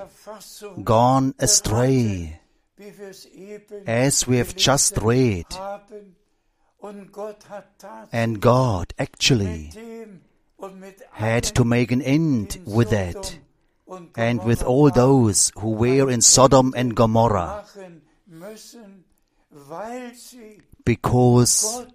gone 0.83 1.33
astray, 1.39 2.39
wie 2.75 2.97
wir 2.97 3.09
es 3.09 3.25
eben 3.27 3.87
as 3.87 4.27
we 4.27 4.39
have 4.39 4.55
just 4.57 5.01
read. 5.01 5.45
haben. 5.53 6.17
Und 6.79 7.13
Gott 7.13 7.47
hat 7.49 7.77
tatsächlich 7.77 8.21
And 8.21 8.41
God 8.41 8.93
actually 8.97 9.65
mit 9.67 9.75
dem 9.75 10.21
und 10.57 10.79
mit 10.79 10.95
had 11.11 11.55
to 11.55 11.63
make 11.63 11.93
an 11.93 12.01
end 12.01 12.59
with 12.65 12.89
that, 12.89 13.39
and 14.15 14.43
with 14.43 14.63
all 14.63 14.89
those 14.89 15.51
who 15.57 15.71
were 15.71 16.09
in 16.09 16.21
Sodom 16.21 16.73
and 16.75 16.95
Gomorrah, 16.95 17.63
because 20.85 21.85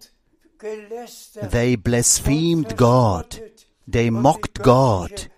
they 1.42 1.76
blasphemed 1.76 2.76
God, 2.76 3.40
they 3.86 4.10
mocked 4.10 4.62
God, 4.62 5.28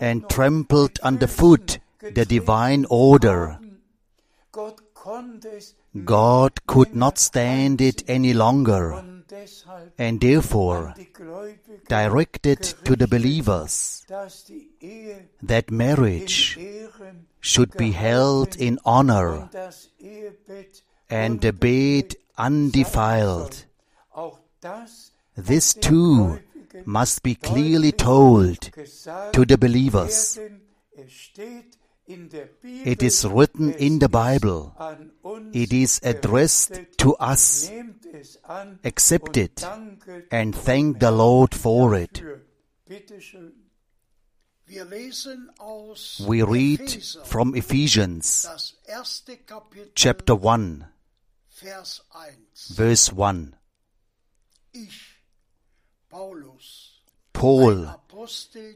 and 0.00 0.28
trampled 0.28 0.98
underfoot 1.00 1.78
the 2.00 2.24
divine 2.24 2.86
order. 2.88 3.58
God 6.04 6.66
could 6.66 6.94
not 6.94 7.18
stand 7.18 7.80
it 7.80 8.02
any 8.08 8.32
longer, 8.32 9.02
and 9.98 10.20
therefore 10.20 10.94
directed 11.88 12.62
to 12.84 12.96
the 12.96 13.06
believers 13.06 13.95
that 14.08 15.70
marriage 15.70 16.58
should 17.40 17.76
be 17.76 17.90
held 17.92 18.56
in 18.56 18.78
honor 18.84 19.48
and 21.10 21.40
the 21.40 21.52
bed 21.52 22.14
undefiled. 22.38 23.64
This 25.36 25.74
too 25.74 26.40
must 26.84 27.22
be 27.22 27.34
clearly 27.34 27.92
told 27.92 28.60
to 29.32 29.44
the 29.44 29.58
believers. 29.58 30.38
It 32.08 33.02
is 33.02 33.24
written 33.24 33.72
in 33.74 33.98
the 33.98 34.08
Bible. 34.08 34.74
It 35.52 35.72
is 35.72 36.00
addressed 36.04 36.80
to 36.98 37.16
us. 37.16 37.70
Accept 38.84 39.36
it 39.36 39.64
and 40.30 40.54
thank 40.54 41.00
the 41.00 41.10
Lord 41.10 41.54
for 41.54 41.94
it. 41.96 42.22
We 44.68 46.42
read 46.42 47.04
from 47.24 47.54
Ephesians 47.54 48.42
das 48.42 48.74
erste 48.88 49.36
Kapitel, 49.36 49.92
chapter 49.94 50.34
1, 50.34 50.84
verse 52.74 53.12
1. 53.12 53.54
Ich, 54.72 55.22
Paul, 57.32 57.94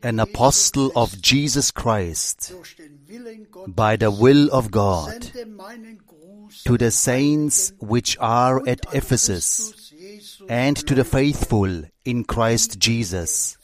an 0.05 0.21
apostle 0.21 0.93
of 0.95 1.17
Jesus 1.23 1.75
Christ, 1.75 2.51
durch 2.51 2.77
den 2.77 3.01
Willen 3.09 3.51
Gottes, 3.51 3.75
by 3.75 3.97
the 3.97 4.13
will 4.13 4.49
of 4.51 4.71
God, 4.71 5.25
sende 5.25 5.47
meinen 5.47 5.99
Gruß 6.07 6.63
to 6.65 6.77
the 6.79 6.93
saints 6.93 7.73
which 7.81 8.17
are 8.21 8.63
at 8.65 8.95
Ephesus, 8.95 9.93
and 10.49 10.77
to 10.87 10.95
the 10.95 11.05
faithful 11.05 11.85
in 12.05 12.25
Christ 12.25 12.79
Jesus. 12.79 13.57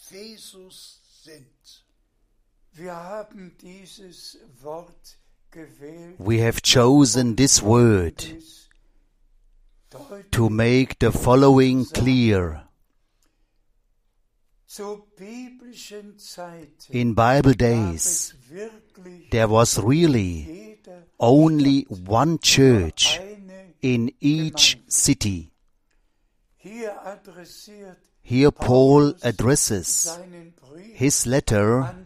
We 6.18 6.38
have 6.38 6.62
chosen 6.62 7.34
this 7.36 7.62
word 7.62 8.24
to 10.32 10.50
make 10.50 10.98
the 10.98 11.12
following 11.12 11.86
clear. 11.86 12.66
zu 14.76 15.06
biblischen 15.16 16.18
Zeiten 16.18 16.92
In 16.92 17.14
Bible 17.14 17.54
days, 17.54 18.34
there 19.30 19.48
was 19.48 19.78
really 19.78 20.78
only 21.18 21.86
one 21.88 22.38
church, 22.40 23.18
in 23.80 24.12
each 24.20 24.78
city. 24.88 25.50
Here 28.22 28.50
Paul 28.50 29.14
addresses 29.22 30.18
his 30.92 31.26
letter 31.26 31.80
an 31.80 32.04
die 32.04 32.05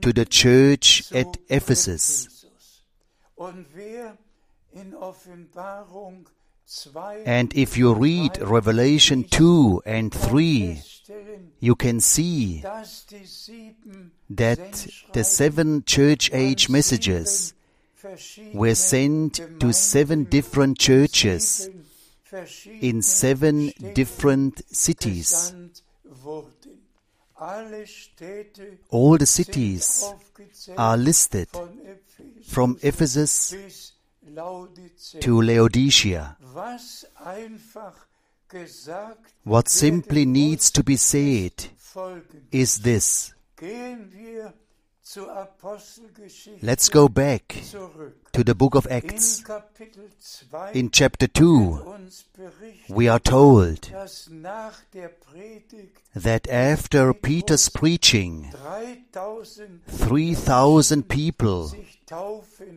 to 0.00 0.12
the 0.12 0.24
church 0.24 1.04
at 1.12 1.38
Ephesus. 1.48 2.26
Ephesus. 2.26 2.40
Und 3.36 3.66
wer 3.74 4.16
in 4.72 4.94
Offenbarung 4.94 6.26
2 6.66 7.24
And 7.26 7.52
if 7.54 7.76
you 7.76 7.92
read 7.92 8.38
Revelation 8.40 9.24
2 9.28 9.82
and 9.84 10.12
3, 10.12 10.80
you 11.58 11.74
can 11.74 12.00
see 12.00 12.60
dass 12.62 13.06
die 13.06 13.26
sieben 13.26 14.12
that 14.28 14.88
the 15.12 15.24
seven 15.24 15.84
church 15.84 16.30
age 16.32 16.68
messages 16.68 17.54
were 18.54 18.74
sent 18.74 19.42
to 19.58 19.72
seven 19.72 20.24
different 20.24 20.78
churches 20.78 21.68
in 22.80 23.02
seven 23.02 23.72
different 23.94 24.62
cities. 24.72 25.52
All 28.90 29.16
the 29.16 29.26
cities 29.26 30.04
are 30.76 30.96
listed 30.98 31.48
from 32.46 32.76
Ephesus 32.82 33.54
to 35.20 35.40
Laodicea. 35.40 36.36
Was 36.54 37.06
einfach 37.24 38.06
gesagt 38.48 39.32
What 39.44 39.68
simply 39.68 40.26
needs 40.26 40.70
to 40.72 40.82
be 40.82 40.96
said 40.96 41.52
is 42.52 42.82
this. 42.82 43.32
Gehen 45.12 45.24
wir 45.24 45.26
zur 45.26 45.36
Apostelgeschichte 45.36 46.64
Let's 46.64 46.90
go 46.90 47.08
back 47.08 47.54
to 48.32 48.42
the 48.44 48.54
book 48.54 48.74
of 48.74 48.86
Acts. 48.86 49.42
In 50.72 50.90
chapter 50.90 51.26
2, 51.26 51.80
we 52.88 53.08
are 53.08 53.20
told 53.20 53.90
dass 53.92 54.28
nach 54.30 54.78
der 54.92 55.08
Predigt 55.08 56.00
that 56.14 56.48
after 56.48 57.12
Peter's 57.12 57.70
preaching, 57.70 58.52
3000 59.12 59.80
3,000 59.86 61.08
people 61.08 61.70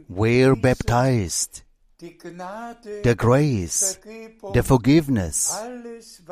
were 0.10 0.56
baptized. 0.56 1.64
The 2.00 3.16
grace, 3.16 3.98
the 4.54 4.64
forgiveness, 4.64 5.56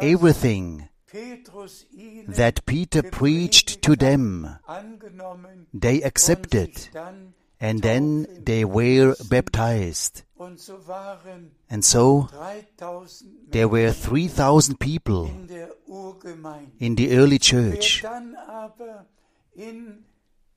everything 0.02 0.90
that 2.36 2.66
Peter 2.66 3.04
preached 3.04 3.82
to 3.82 3.96
them, 3.96 4.58
they 5.74 6.02
accepted, 6.04 6.90
and 7.60 7.82
then 7.82 8.28
they 8.44 8.66
were 8.66 9.16
baptized. 9.30 10.24
und 10.38 10.60
so 10.60 10.80
waren 10.88 11.52
And 11.70 11.84
so 11.86 12.28
there 13.52 13.70
were 13.70 13.94
3,000 13.94 14.80
people 14.80 15.28
in 15.30 15.48
der 15.48 15.70
Urgemeinde. 15.88 16.72
in 16.80 16.96
the 16.98 17.12
early 17.12 17.38
church. 17.40 18.02
dann 18.02 18.36
aber 18.36 19.06
in 19.54 20.04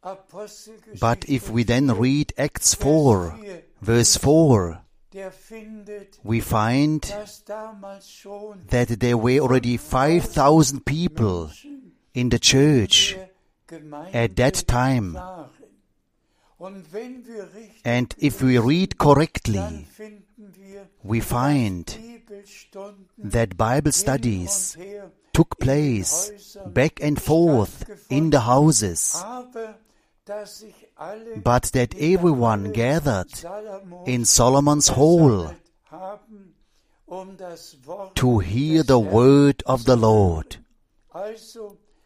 Apostelgeschichte 0.01 0.99
But 1.01 1.29
if 1.29 1.51
we 1.53 1.65
then 1.65 1.91
read 1.91 2.33
Acts 2.39 2.75
4, 2.75 3.35
verse 3.83 4.19
4, 4.19 4.23
der 4.23 4.73
findet, 4.73 4.85
we 6.23 6.41
find 6.41 7.03
dass 7.03 7.45
damals 7.45 8.11
schon 8.11 8.67
that 8.69 9.01
there 9.01 9.17
were 9.17 9.41
already 9.41 9.79
5,000 9.79 10.85
people 10.85 11.51
in 12.13 12.31
the 12.31 12.39
church 12.39 13.17
at 14.13 14.37
that 14.37 14.67
time. 14.67 15.15
waren. 15.15 15.51
Und 16.57 16.93
wenn 16.93 17.27
wir 17.27 17.53
richtig 17.55 17.85
And 17.85 18.15
if 18.23 18.41
we 18.41 18.59
read 18.59 18.99
correctly, 18.99 19.59
dann 19.59 19.85
finden 19.85 20.55
wir 20.55 20.89
we 21.03 21.21
find 21.21 21.99
that 23.23 23.57
Bible 23.57 23.93
studies 23.93 24.77
took 25.33 25.59
place 25.59 26.57
back 26.73 27.03
and 27.03 27.21
forth 27.21 27.85
in 28.09 28.31
the 28.31 28.47
houses, 28.47 29.23
aber 30.27 30.41
dass 30.41 30.59
sich 30.61 30.75
alle 30.97 31.39
but 31.43 31.73
that 31.73 31.95
everyone 31.95 32.73
gathered 32.73 33.29
in 34.07 34.25
Solomon's 34.25 34.97
hall 34.97 35.55
um 35.91 37.37
to 38.15 38.41
hear 38.41 38.83
the 38.83 38.99
word 38.99 39.63
of 39.67 39.85
the 39.85 39.97
Lord. 39.97 40.59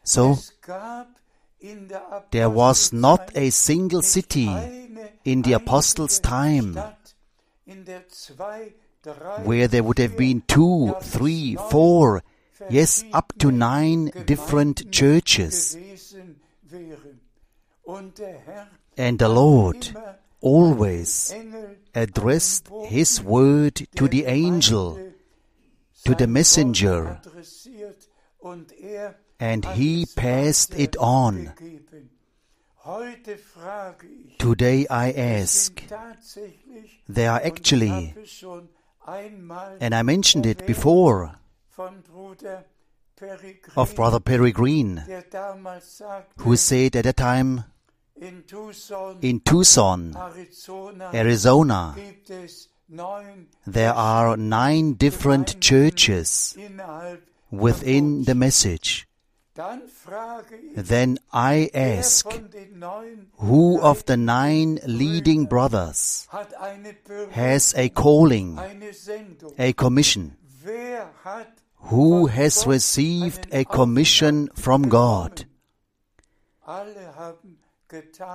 So 0.02 0.32
es 0.32 0.52
gab 0.60 1.06
in 1.60 1.88
der 1.88 2.24
there 2.30 2.54
was 2.54 2.92
not 2.92 3.36
a 3.36 3.50
single 3.50 4.02
city 4.02 4.50
in 5.24 5.42
the 5.42 5.54
apostles' 5.54 6.20
time 6.20 6.72
Stadt, 6.72 7.14
in 7.66 7.84
der 7.84 8.06
zwei, 8.08 8.74
drei, 9.02 9.44
where 9.44 9.68
there 9.68 9.84
would 9.84 9.98
have 9.98 10.16
been 10.16 10.42
two, 10.46 10.94
three, 11.00 11.56
four, 11.70 12.22
yes, 12.68 13.04
up 13.12 13.32
to 13.38 13.50
nine 13.50 14.10
different 14.26 14.90
churches. 14.92 15.76
And 17.88 19.18
the 19.18 19.28
Lord 19.28 19.96
always 20.42 21.34
addressed 21.94 22.68
his 22.84 23.22
word 23.22 23.74
to 23.96 24.08
the 24.08 24.26
angel, 24.26 25.12
to 26.04 26.14
the 26.14 26.26
messenger, 26.26 27.20
er 28.44 29.16
and 29.40 29.64
he 29.64 30.04
passed 30.04 30.78
it 30.78 30.96
on. 30.98 31.52
Today 34.38 34.86
I 34.88 35.12
ask, 35.12 35.82
there 37.08 37.30
are 37.30 37.40
actually, 37.42 38.14
and 39.80 39.94
I 39.94 40.02
mentioned 40.02 40.44
it 40.44 40.66
before, 40.66 41.36
of 43.76 43.94
Brother 43.96 44.20
Peregrine, 44.20 45.04
who 46.38 46.56
said 46.56 46.96
at 46.96 47.04
that 47.04 47.16
time 47.16 47.64
in 48.20 49.40
Tucson, 49.40 50.16
Arizona, 50.16 51.10
Arizona, 51.14 51.94
gibt 51.96 52.30
es 52.30 52.68
neun 52.88 53.46
there 53.66 53.94
are 53.94 54.36
nine 54.36 54.94
different 54.94 55.60
churches 55.60 56.56
within 57.50 58.24
the 58.24 58.34
message. 58.34 59.06
Dann 59.54 59.82
frage 59.88 60.54
ich, 60.54 60.88
Then 60.88 61.18
I 61.32 61.70
ask, 61.74 62.30
von 62.30 62.48
den 62.50 62.78
neun 62.78 63.30
who 63.38 63.80
of 63.80 64.04
the 64.06 64.16
nine 64.16 64.80
leading 64.86 65.48
brothers 65.48 66.28
hat 66.30 66.54
eine 66.60 66.94
Berufung, 66.94 67.32
has 67.32 67.74
a 67.74 67.88
calling, 67.88 68.58
a 69.58 69.72
commission? 69.72 70.36
Who 71.90 72.26
has 72.26 72.66
received 72.66 73.48
a 73.52 73.64
commission 73.64 74.50
from 74.54 74.88
God? 74.88 75.46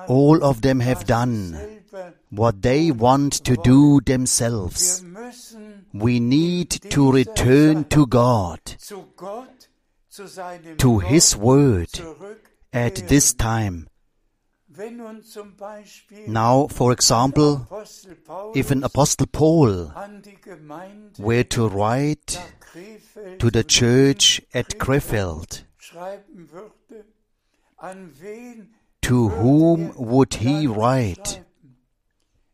All 0.07 0.43
of 0.43 0.61
them 0.61 0.79
have 0.79 1.05
done 1.05 1.81
what 2.29 2.61
they 2.61 2.91
want 2.91 3.33
to 3.45 3.55
do 3.57 4.01
themselves. 4.01 5.03
We 5.93 6.19
need 6.19 6.69
to 6.89 7.11
return 7.11 7.83
to 7.85 8.07
God, 8.07 8.59
to 10.77 10.99
His 10.99 11.35
Word 11.37 11.89
at 12.71 12.95
this 13.07 13.33
time. 13.33 13.87
Now, 16.27 16.67
for 16.67 16.91
example, 16.91 17.67
if 18.55 18.71
an 18.71 18.83
Apostle 18.83 19.27
Paul 19.27 19.91
were 21.19 21.43
to 21.43 21.67
write 21.67 22.39
to 23.37 23.51
the 23.51 23.63
church 23.63 24.41
at 24.51 24.79
Krefeld, 24.79 25.63
schreiben 29.03 29.11
würde, 29.11 29.27
an 29.27 29.29
wen 29.29 29.29
to 29.29 29.29
whom 29.29 29.93
would 29.95 30.33
he 30.35 30.67
write? 30.67 31.45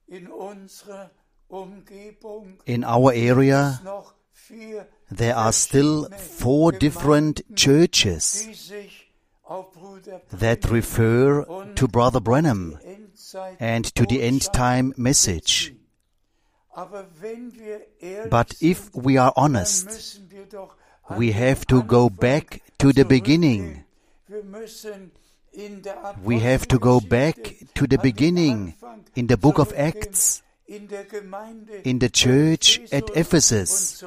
In 0.07 0.27
unserer 0.27 1.11
Umgebung 1.49 2.59
In 2.65 2.83
our 2.83 3.11
area, 3.13 3.79
there 5.09 5.35
are 5.35 5.53
still 5.53 6.09
four 6.09 6.71
different 6.71 7.43
churches 7.55 8.45
die 8.45 8.53
sich 8.53 9.11
auf 9.43 9.71
Bruder 9.73 10.21
that 10.39 10.71
refer 10.71 11.45
to 11.75 11.87
Brother 11.87 12.19
die 12.19 12.23
Branham 12.23 12.79
and 13.59 13.95
to 13.95 14.05
the 14.07 14.21
end 14.21 14.51
time 14.53 14.93
message. 14.97 15.69
beziehen. 15.69 15.79
Aber 16.71 17.07
wenn 17.19 17.53
wir 17.55 17.81
ehrlich 17.99 18.29
But 18.29 18.61
if 18.61 18.91
we 18.93 19.19
are 19.19 19.33
honest, 19.35 19.85
müssen 19.85 20.31
wir 20.31 20.45
doch 20.45 20.75
an 21.03 21.19
we 21.19 21.33
have 21.33 21.65
to 21.65 21.83
go 21.83 22.09
back 22.09 22.61
to 22.77 22.91
the 22.95 23.03
beginning. 23.03 23.83
Wir 25.51 25.69
müssen 25.69 25.75
in 25.75 25.81
der 25.81 26.15
We 26.23 26.39
have 26.39 26.67
to 26.67 26.79
go 26.79 26.99
back 26.99 27.35
to 27.75 27.85
the 27.89 27.97
beginning 27.97 28.75
in 29.15 29.27
the 29.27 29.37
book 29.37 29.59
of 29.59 29.73
Acts, 29.73 30.43
in 30.65 30.87
der 30.87 31.03
Gemeinde 31.05 31.77
in 31.83 31.99
the 31.99 32.09
church 32.09 32.81
at 32.91 33.09
Ephesus, 33.15 34.05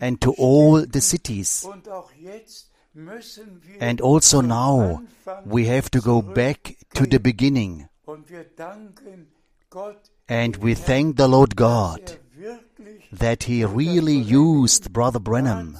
and 0.00 0.20
to 0.20 0.34
all 0.38 0.84
the 0.92 1.00
cities. 1.00 1.64
Und 1.64 1.88
auch 1.88 2.10
jetzt 2.12 2.70
müssen 2.94 3.62
wir 3.62 3.80
And 3.80 4.02
also 4.02 4.42
now, 4.42 5.02
we 5.44 5.66
have 5.66 5.90
to 5.90 6.00
go 6.00 6.22
back 6.22 6.76
to 6.94 7.04
the 7.10 7.18
beginning. 7.18 7.88
Und 8.04 8.28
wir 8.30 8.44
danken 8.44 9.28
Gott 9.70 10.10
And 10.28 10.62
we 10.62 10.74
thank 10.74 11.18
the 11.18 11.26
Lord 11.26 11.56
God 11.56 12.18
er 12.40 12.58
that 13.12 13.44
he 13.44 13.64
really 13.64 14.16
used 14.16 14.92
Brother 14.92 15.20
Branham 15.20 15.76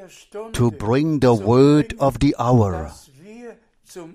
Wort 0.00 0.02
der 0.02 0.08
Stunde, 0.08 0.52
to 0.52 0.70
bring 0.70 1.20
the 1.20 1.28
word 1.28 1.94
of 2.00 2.16
the 2.20 2.34
hour, 2.38 2.84
dass 2.84 3.10
wir 3.22 3.56
zum 3.84 4.14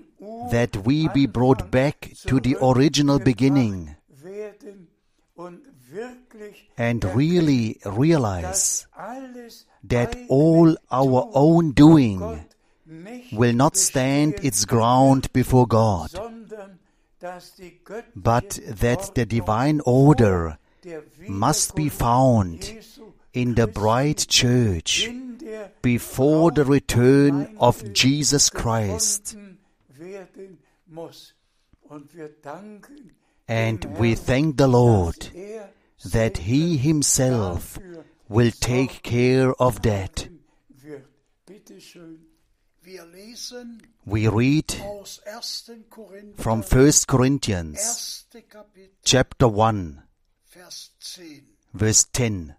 that 0.50 0.86
we 0.86 1.08
be 1.08 1.26
brought 1.26 1.70
back 1.70 2.12
to 2.26 2.40
the 2.42 2.56
original 2.60 3.18
beginning 3.18 3.96
and 6.76 7.04
really 7.14 7.78
realize 7.84 8.86
that 9.82 10.16
all 10.28 10.76
our 10.90 11.30
own 11.34 11.72
doing 11.72 12.44
will 13.32 13.52
not 13.52 13.76
stand 13.76 14.34
its 14.44 14.64
ground 14.64 15.32
before 15.32 15.66
God, 15.66 16.10
sondern 16.10 16.78
dass 17.20 17.54
die 17.56 17.80
göttliche 17.84 18.12
but 18.14 18.60
that 18.80 19.14
the 19.14 19.26
divine 19.26 19.80
order 19.84 20.58
must 21.28 21.74
be 21.74 21.88
found 21.88 22.74
in 23.32 23.54
the 23.54 23.66
bride 23.66 24.26
church 24.28 25.08
before 25.82 26.50
the 26.50 26.64
return 26.64 27.56
of 27.58 27.92
Jesus 27.92 28.50
Christ. 28.50 29.36
And 33.48 33.84
we 33.98 34.14
thank 34.14 34.56
the 34.56 34.68
Lord 34.68 35.28
that 36.12 36.38
He 36.38 36.76
Himself 36.76 37.78
will 38.28 38.52
take 38.52 39.02
care 39.02 39.52
of 39.60 39.82
that. 39.82 40.28
We 44.06 44.28
read 44.28 44.74
aus 44.82 45.20
1. 45.24 45.84
Korinther, 45.90 46.42
from 46.42 46.62
1 46.62 46.92
Corinthians 47.06 48.24
chapter 49.04 49.48
1, 49.48 50.02
verse 51.74 52.04
10. 52.12 52.56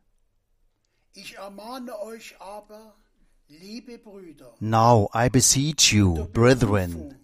Now 4.59 5.09
I 5.13 5.29
beseech 5.29 5.93
you, 5.93 6.27
brethren, 6.31 6.91
Berufung 6.91 7.21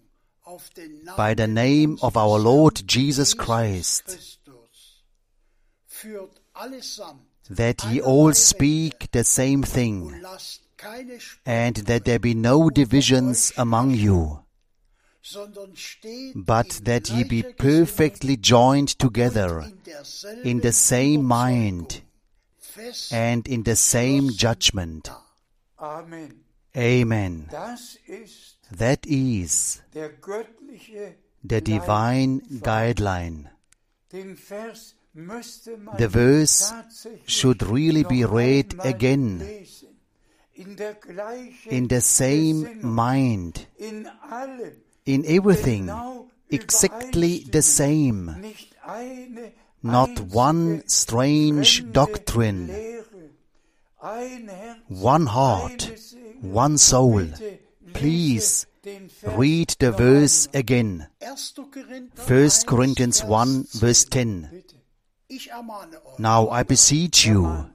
auf 0.48 0.70
den 0.70 1.04
Namen 1.04 1.16
by 1.16 1.34
the 1.34 1.46
name 1.46 1.98
of 2.00 2.16
our 2.16 2.38
Lord 2.38 2.84
Jesus 2.88 3.36
Christ, 3.36 4.04
Christus, 4.06 5.04
führt 5.86 6.40
allesamt 6.54 7.20
that 7.50 7.84
ye 7.84 8.00
all 8.00 8.34
speak 8.34 9.10
the 9.12 9.24
same 9.24 9.62
thing, 9.62 10.06
und 10.06 10.22
lasst 10.22 10.62
keine 10.76 11.20
Spötter, 11.20 11.40
and 11.44 11.86
that 11.86 12.04
there 12.04 12.18
be 12.18 12.34
no 12.34 12.70
divisions 12.70 13.52
among 13.56 13.92
you, 13.94 14.40
but 16.34 16.84
that 16.84 17.10
ye 17.10 17.24
be 17.24 17.42
perfectly 17.42 18.36
joined 18.36 18.98
together 18.98 19.70
in 20.44 20.60
the 20.60 20.72
same 20.72 21.22
mind 21.22 22.02
and 23.10 23.46
in 23.48 23.64
the 23.64 23.76
same 23.76 24.30
judgment. 24.30 25.10
Amen. 25.80 26.44
Amen. 26.76 27.48
That 28.70 29.06
is 29.06 29.82
the 31.44 31.60
divine 31.60 32.40
guideline. 32.62 33.48
Den 34.12 34.36
Vers 34.36 34.96
müsste 35.14 35.76
man 35.76 35.96
The 35.98 36.08
verse 36.08 36.72
should 37.26 37.62
really 37.62 38.04
be 38.04 38.24
read 38.24 38.76
again. 38.84 39.42
In 40.54 40.76
der 40.76 40.94
gleichen 40.94 41.70
in 41.70 41.88
the 41.88 42.00
same 42.00 42.80
mind, 42.82 43.66
in 43.78 45.24
everything, 45.24 45.90
exactly 46.50 47.46
the 47.52 47.62
same, 47.62 48.42
not 49.82 50.20
one 50.20 50.82
strange 50.86 51.90
doctrine, 51.92 52.68
one 54.88 55.26
heart, 55.26 55.90
one 56.40 56.78
soul. 56.78 57.26
Please 57.94 58.66
read 59.24 59.74
the 59.78 59.92
verse 59.92 60.48
again. 60.54 61.08
1. 61.20 61.36
Korinther 61.72 62.22
1 62.26 62.38
1, 62.38 62.50
Corinthians 62.66 63.24
1, 63.24 63.66
verse 63.72 64.04
10. 64.04 64.42
10. 64.42 64.50
Bitte. 64.50 64.74
Ich 65.30 65.50
ermahne 65.50 65.96
euch, 66.06 66.18
Now 66.18 66.48
I 66.50 66.62
beseech 66.62 67.26
you, 67.26 67.66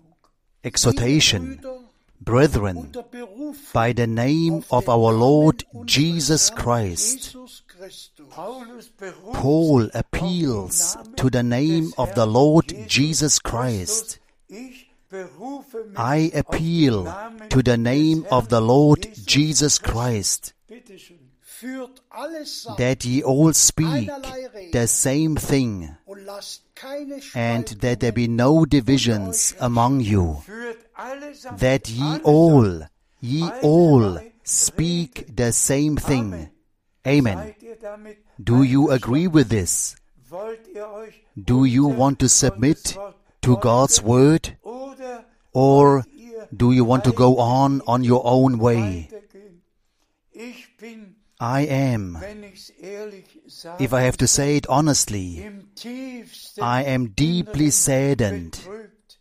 exhortation, 0.64 1.60
brethren, 2.20 2.92
by 3.74 3.94
the 3.94 4.08
name 4.08 4.64
of 4.72 4.90
our 4.90 5.14
Lord 5.14 5.64
Jesus 5.86 6.50
Christ. 6.50 7.36
Jesus 7.84 8.12
Christus, 8.16 8.28
Paulus 8.30 8.90
beruft 8.90 9.34
Paul 9.34 9.84
sich 9.86 9.96
auf 9.96 10.02
den 10.12 10.22
appeals 10.22 10.98
to 11.18 11.30
the 11.30 11.44
name 11.44 11.94
of 11.98 12.14
the 12.16 12.26
Lord 12.26 12.72
Jesus 12.88 13.42
Christ. 13.42 14.20
Ich 14.48 14.90
berufe 15.10 15.86
mich 15.86 15.98
I 15.98 16.32
appeal 16.34 17.06
to 17.50 17.62
the 17.64 17.78
name 17.78 18.26
of 18.30 18.48
the 18.50 18.62
Lord 18.62 19.08
Jesus 19.28 19.82
Christ, 19.82 20.54
Bitte 20.68 20.98
schön. 20.98 21.20
führt 21.42 22.02
allesamt 22.10 22.78
that 22.78 23.04
ye 23.04 23.24
all 23.24 23.54
speak 23.54 24.10
the 24.72 24.88
same 24.88 25.36
thing, 25.36 25.96
und 26.06 26.26
lasst 26.26 26.64
keine 26.76 27.20
and 27.34 27.82
that 27.82 28.00
there 28.00 28.14
be 28.14 28.28
no 28.30 28.66
divisions 28.66 29.56
among 29.60 30.00
you, 30.00 30.42
that 31.60 31.90
ye 31.90 32.20
all, 32.24 32.88
ye 33.20 33.44
all 33.62 34.22
speak 34.44 35.26
the 35.36 35.52
same 35.52 35.98
thing. 35.98 36.50
Amen. 37.06 37.38
Seid 37.38 37.64
ihr 37.64 37.76
damit 37.76 38.18
Do 38.38 38.64
you 38.64 38.90
agree 38.90 39.28
with 39.28 39.50
this? 39.50 39.96
Wollt 40.30 40.68
ihr 40.74 40.90
euch 40.90 41.14
Do 41.36 41.66
you 41.66 41.86
want 41.88 42.20
to 42.20 42.28
submit 42.30 42.98
to 43.42 43.58
God's 43.58 44.02
word? 44.02 44.58
Or 45.54 46.06
do 46.56 46.72
you 46.72 46.86
want 46.86 47.04
to 47.04 47.12
go 47.12 47.38
on 47.38 47.82
on 47.88 48.04
your 48.04 48.22
own 48.26 48.60
way? 48.60 49.10
weitergehen? 49.12 49.62
Ich 50.32 50.78
bin, 50.78 51.16
I 51.40 51.68
am, 51.68 52.18
wenn 52.20 52.44
ich's 52.44 52.70
ehrlich 52.70 53.26
sage, 53.48 53.84
if 53.84 53.94
I 53.94 54.02
have 54.02 54.18
to 54.18 54.28
say 54.28 54.58
it 54.58 54.68
honestly, 54.68 55.46
I 56.60 56.84
am 56.84 57.14
deeply 57.16 57.70
saddened 57.70 58.54
betrübt 58.54 59.20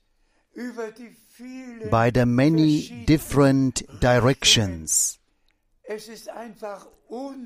über 0.55 0.91
die 0.93 1.11
vielen 1.29 1.91
by 1.91 2.11
the 2.15 2.27
many 2.27 3.05
different 3.07 3.85
directions. 4.01 5.19
Es 5.95 6.09
ist 6.09 6.29
einfach 6.31 6.87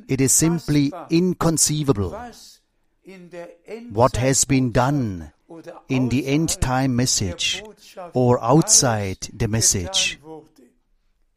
It 0.06 0.20
is 0.20 0.38
simply 0.38 0.92
inconceivable 1.08 2.12
was 2.12 2.60
in 3.02 3.30
der 3.30 3.48
what 3.92 4.16
has 4.16 4.46
been 4.46 4.72
done 4.72 5.32
in 5.88 6.08
the 6.10 6.26
end 6.26 6.60
time 6.60 6.94
message 6.94 7.62
or 8.12 8.38
outside 8.40 9.18
the 9.36 9.48
message. 9.48 10.18
getan 10.20 10.22
wurde. 10.22 10.62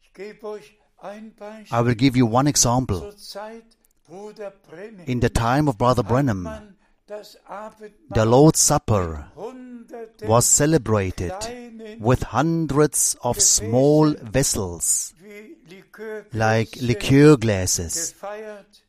Ich 0.02 0.12
gebe 0.12 0.46
euch 0.46 0.78
ein 0.98 1.34
Beispiel. 1.34 1.76
I 1.76 1.84
will 1.84 1.96
give 1.96 2.16
you 2.16 2.26
one 2.28 2.48
example. 2.48 3.00
Zur 3.00 3.16
Zeit 3.16 3.64
Bruder 4.06 4.52
Branham 4.68 5.06
In 5.06 5.20
the 5.20 5.30
time 5.30 5.68
of 5.68 5.76
Brother 5.78 6.02
hat 6.02 6.08
Branham, 6.08 6.42
man 6.42 6.76
das 7.06 7.36
Abendmahl 7.44 8.14
the 8.14 8.24
Lord's 8.24 8.60
Supper 8.60 9.32
was 10.26 10.46
celebrated 10.46 11.32
with 11.98 12.22
hundreds 12.32 13.16
of 13.22 13.40
small 13.40 14.14
vessels, 14.22 15.12
like 16.32 16.76
liqueur 16.80 17.36
glasses. 17.36 18.12
gefeiert. 18.12 18.84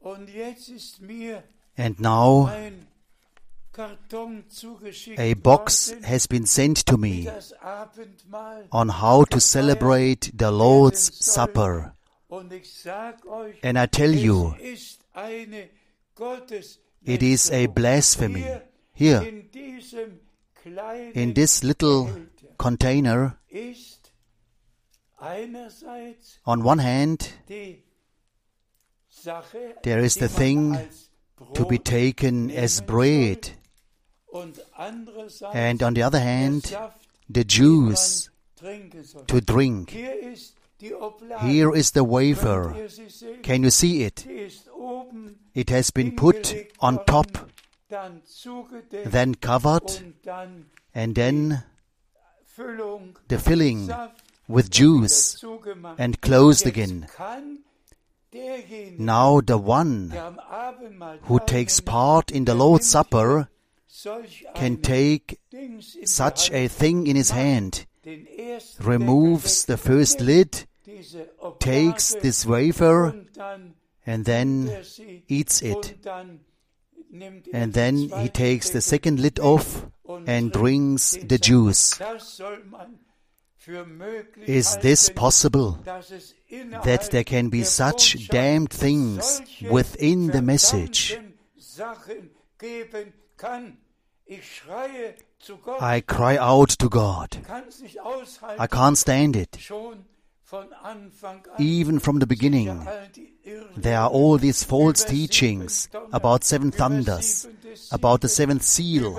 Und 0.00 0.28
jetzt 0.28 0.68
ist 0.68 1.00
mir 1.00 1.42
And 1.76 2.00
now 2.00 2.46
ein 2.46 2.86
Karton 3.72 4.44
zugeschickt 4.48 5.18
a 5.18 5.34
box 5.34 5.94
has 6.02 6.26
been 6.26 6.44
sent 6.46 6.84
to 6.86 6.96
me 6.96 7.30
on 8.70 9.00
how 9.00 9.24
to 9.24 9.38
celebrate 9.38 10.32
the 10.36 10.50
Lord's 10.50 11.10
Supper. 11.20 11.94
Und 12.28 12.52
ich 12.52 12.72
sag 12.72 13.24
euch, 13.26 13.56
And 13.64 13.78
I 13.78 13.86
tell 13.86 14.14
you, 14.14 14.54
es 14.60 14.80
ist 14.80 15.00
eine 15.12 15.68
Gottes 16.14 16.80
it 17.04 17.22
is 17.22 17.50
a 17.50 17.66
blasphemy. 17.66 18.44
Here, 18.92 19.26
in 19.26 19.50
diesem 19.50 20.20
kleinen 20.62 21.12
in 21.12 21.34
this 21.34 21.62
little 21.62 22.28
container, 22.58 23.38
on 26.46 26.62
one 26.62 26.78
hand, 26.78 27.32
There 29.82 29.98
is 29.98 30.14
the 30.14 30.28
thing 30.28 30.78
to 31.54 31.64
be 31.66 31.78
taken 31.78 32.50
as 32.50 32.80
bread, 32.80 33.50
soll 34.32 34.42
und 34.42 34.60
andererseits 34.78 35.54
and 35.54 35.82
on 35.82 35.94
the 35.94 36.02
other 36.02 36.20
hand, 36.20 36.74
the 37.28 37.44
juice 37.44 38.30
man 38.62 38.80
trinken 38.90 39.04
soll. 39.04 39.24
to 39.24 39.40
drink. 39.40 39.90
Hier 39.90 40.32
ist 40.32 40.54
die 40.80 40.94
Oblage. 40.94 41.40
Here 41.40 41.76
is 41.76 41.90
the 41.92 42.04
wafer. 42.04 42.74
ihr 42.76 42.88
sie 42.88 43.10
sehen? 43.10 43.42
Can 43.42 43.62
you 43.62 43.70
see 43.70 44.04
it? 44.04 44.20
Sie 44.20 44.32
ist 44.32 44.70
oben 44.70 45.38
It 45.52 45.70
has 45.70 45.90
been 45.90 46.14
put 46.14 46.54
on 46.78 47.04
top, 47.06 47.50
then 47.88 49.34
covered, 49.34 50.14
and 50.94 51.14
then 51.14 51.64
the 53.28 53.38
filling 53.38 53.90
with 54.50 54.70
juice 54.70 55.42
and 55.96 56.20
closed 56.20 56.66
again. 56.66 57.06
Now 58.98 59.40
the 59.40 59.58
one 59.58 60.12
who 61.22 61.40
takes 61.46 61.80
part 61.80 62.30
in 62.30 62.44
the 62.44 62.54
Lord's 62.54 62.88
Supper 62.88 63.48
can 64.54 64.76
take 64.78 65.40
such 66.04 66.50
a 66.52 66.68
thing 66.68 67.06
in 67.06 67.16
his 67.16 67.30
hand, 67.30 67.86
removes 68.80 69.64
the 69.64 69.76
first 69.76 70.20
lid, 70.20 70.66
takes 71.58 72.14
this 72.14 72.46
wafer, 72.46 73.14
and 74.06 74.24
then 74.24 74.84
eats 75.28 75.62
it. 75.62 75.96
And 77.52 77.72
then 77.72 77.96
he 77.96 78.28
takes 78.28 78.70
the 78.70 78.80
second 78.80 79.20
lid 79.20 79.40
off 79.40 79.86
and 80.26 80.52
drinks 80.52 81.18
the 81.22 81.38
juice. 81.38 82.00
Is 84.46 84.78
this 84.78 85.10
possible? 85.10 85.78
dass 85.84 86.10
es 86.10 86.34
innerhalb 86.48 86.84
That 86.84 87.10
there 87.10 87.24
can 87.24 87.50
be 87.50 87.64
such 87.64 88.28
damned 88.28 88.70
things 88.70 89.42
within 89.70 90.32
the 90.32 90.40
message. 90.40 91.18
Sachen 91.56 92.30
geben 92.58 93.12
kann. 93.36 93.76
Ich 94.24 94.56
schreie 94.56 95.14
zu 95.38 95.56
Gott, 95.58 95.80
I 95.82 96.00
cry 96.00 96.38
out 96.38 96.78
to 96.78 96.88
God. 96.88 97.42
kann 97.46 97.64
es 97.68 97.80
nicht 97.80 98.00
aushalten. 98.00 98.62
I 98.62 98.66
can't 98.66 98.96
stand 98.96 99.36
it. 99.36 99.58
Schon 99.60 100.04
von 100.42 100.72
Anfang 100.82 101.46
an 101.46 101.64
Even 101.64 102.00
from 102.00 102.18
the 102.18 102.26
beginning, 102.26 102.66
sind 102.66 102.84
ja 102.84 102.90
all 102.90 103.08
die 103.08 103.34
Irrlehren 103.44 103.82
there 103.82 103.98
are 103.98 104.10
all 104.10 104.38
these 104.38 104.64
false 104.64 105.04
teachings 105.04 105.88
about 106.12 106.44
seven 106.44 106.72
thunders, 106.72 107.48
about 107.90 108.18
the 108.22 108.28
seventh 108.28 108.62
seal, 108.62 109.16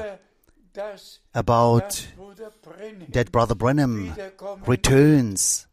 about 1.34 1.90
dass 1.90 2.08
Bruder 2.16 2.52
Branham 2.62 3.12
that 3.12 3.32
Brother 3.32 3.56
wiederkommen 3.56 4.64
returns 4.68 5.68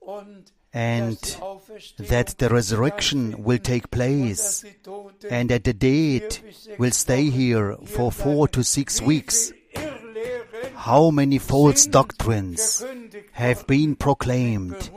and 0.72 1.20
dass 1.20 1.32
die 1.32 1.42
Auferstehung 1.42 2.08
that 2.08 2.38
the 2.38 2.50
resurrection 2.50 3.44
will 3.44 3.58
take 3.58 3.90
place 3.90 4.64
and 5.30 5.50
that 5.50 5.64
the 5.64 5.74
dead 5.74 6.40
will 6.78 6.92
stay 6.92 7.30
here 7.30 7.76
for 7.84 8.12
four 8.12 8.48
to 8.48 8.62
six 8.62 9.00
weeks. 9.00 9.50
Wie 9.50 9.78
viele 9.78 9.88
Irrlehren 9.88 10.76
How 10.86 11.10
many 11.10 11.38
false 11.38 11.86
doctrines 11.86 12.84
have 13.32 13.66
been 13.66 13.96
proclaimed 13.96 14.90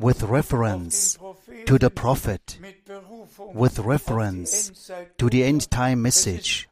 with 0.00 0.22
reference 0.24 1.18
to 1.66 1.78
the 1.78 1.90
prophet, 1.90 2.58
with 3.54 3.78
reference 3.78 4.72
to 5.18 5.28
the 5.28 5.44
end 5.44 5.70
time 5.70 6.02
message? 6.02 6.68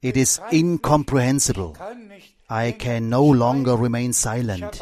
It 0.00 0.16
is 0.16 0.40
incomprehensible. 0.52 1.76
I 2.48 2.72
can 2.72 3.10
no 3.10 3.24
longer 3.24 3.76
remain 3.76 4.12
silent. 4.12 4.80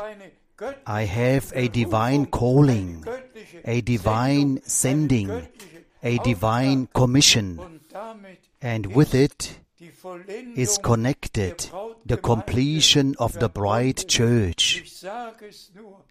I 0.86 1.02
have 1.04 1.52
a 1.54 1.68
divine 1.68 2.26
calling, 2.26 3.04
a 3.64 3.80
divine 3.80 4.60
sending, 4.64 5.30
a 6.02 6.18
divine 6.18 6.88
commission, 6.94 7.80
and 8.62 8.94
with 8.94 9.14
it 9.14 9.58
is 10.54 10.78
connected 10.78 11.68
the 12.04 12.16
completion 12.16 13.14
of 13.18 13.32
the 13.38 13.48
bride 13.48 14.06
church. 14.08 15.02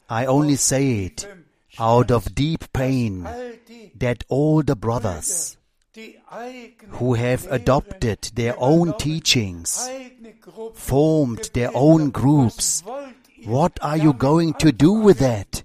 I 0.10 0.26
only 0.26 0.56
say 0.56 1.06
it 1.06 1.28
out 1.80 2.12
of 2.12 2.36
deep 2.36 2.72
pain 2.74 3.28
that 3.96 4.24
all 4.30 4.62
the 4.62 4.76
brothers 4.76 5.58
who 6.90 7.14
have 7.14 7.48
adopted 7.52 8.32
their 8.34 8.56
own 8.58 8.98
teachings, 8.98 9.90
formed 10.74 11.50
their 11.54 11.72
own 11.74 12.10
groups. 12.10 12.84
What 13.46 13.78
are 13.82 13.98
you 13.98 14.14
going 14.14 14.54
to 14.56 14.72
do 14.72 14.92
with 14.94 15.20
that? 15.20 15.64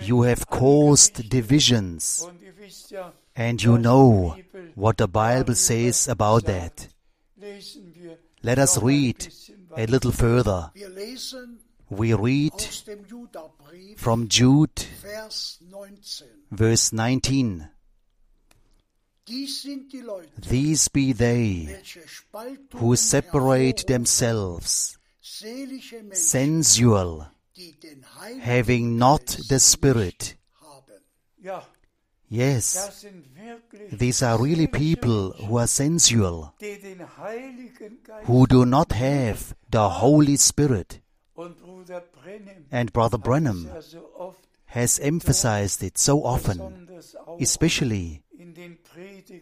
You 0.00 0.22
have 0.22 0.46
caused 0.48 1.28
divisions, 1.28 2.26
and 3.34 3.62
you 3.62 3.78
know 3.78 4.36
what 4.74 4.98
the 4.98 5.08
Bible 5.08 5.54
says 5.54 6.08
about 6.08 6.44
that. 6.44 6.88
Let 8.42 8.58
us 8.58 8.78
read 8.82 9.28
a 9.76 9.86
little 9.86 10.12
further. 10.12 10.70
We 11.90 12.14
read 12.14 12.52
from 13.96 14.28
Jude, 14.28 14.86
verse 16.50 16.92
19. 16.92 17.68
These 19.26 20.88
be 20.88 21.12
they 21.12 21.78
who 22.74 22.96
separate 22.96 23.86
themselves, 23.86 24.98
sensual, 26.12 27.26
having 28.40 28.98
not 28.98 29.26
the 29.48 29.58
Spirit. 29.58 30.34
Yes, 32.28 33.06
these 33.92 34.22
are 34.22 34.42
really 34.42 34.66
people 34.66 35.32
who 35.32 35.56
are 35.56 35.66
sensual, 35.66 36.54
who 38.24 38.46
do 38.46 38.66
not 38.66 38.92
have 38.92 39.54
the 39.70 39.88
Holy 39.88 40.36
Spirit. 40.36 41.00
And 42.70 42.92
Brother 42.92 43.18
oft 43.18 44.46
has 44.66 44.98
emphasized 44.98 45.82
it 45.82 45.96
so 45.96 46.24
often, 46.24 46.88
especially 47.40 48.22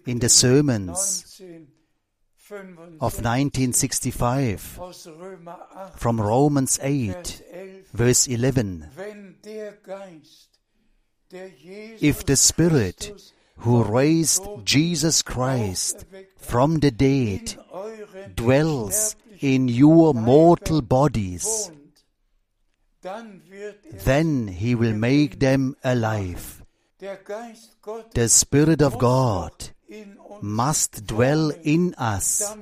in 0.06 0.18
the 0.20 0.28
sermons 0.28 1.40
of 3.00 3.14
1965 3.22 4.78
aus 4.78 5.06
Römer 5.06 5.58
8, 5.74 5.98
from 5.98 6.20
Romans 6.20 6.78
8, 6.80 7.42
verse 7.92 8.26
11. 8.26 8.88
wenn 8.96 9.36
der 9.44 9.72
Geist, 9.82 10.50
der 11.30 11.48
Jesus 11.48 12.02
If 12.02 12.24
the 12.26 12.36
Spirit 12.36 13.32
who 13.58 13.82
raised 13.82 14.42
Jesus 14.66 15.22
Christ 15.22 16.04
from 16.36 16.80
the 16.80 16.90
dead 16.90 17.56
dwells 18.34 19.16
in 19.40 19.68
your 19.68 20.14
mortal 20.14 20.82
bodies, 20.82 21.70
then 24.04 24.48
he 24.48 24.74
will 24.74 24.94
make 24.94 25.38
them 25.38 25.76
alive. 25.82 26.61
Der 27.02 27.16
Geist 27.16 27.82
Gottes 27.82 28.14
The 28.14 28.28
Spirit 28.28 28.80
of 28.80 28.96
God 28.98 29.50
doch 29.58 29.70
in 29.88 30.16
uns 30.18 30.42
must 30.42 31.10
dwell 31.10 31.50
in 31.62 31.94
us 31.94 32.56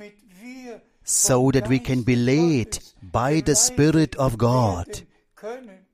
so 1.05 1.51
that 1.51 1.69
we 1.69 1.79
can 1.79 2.05
be 2.05 2.17
led 2.17 2.79
by 3.03 3.43
the 3.43 3.55
Spirit 3.55 4.17
of 4.17 4.39
God. 4.39 4.87
werden 4.87 5.07
können. 5.37 5.87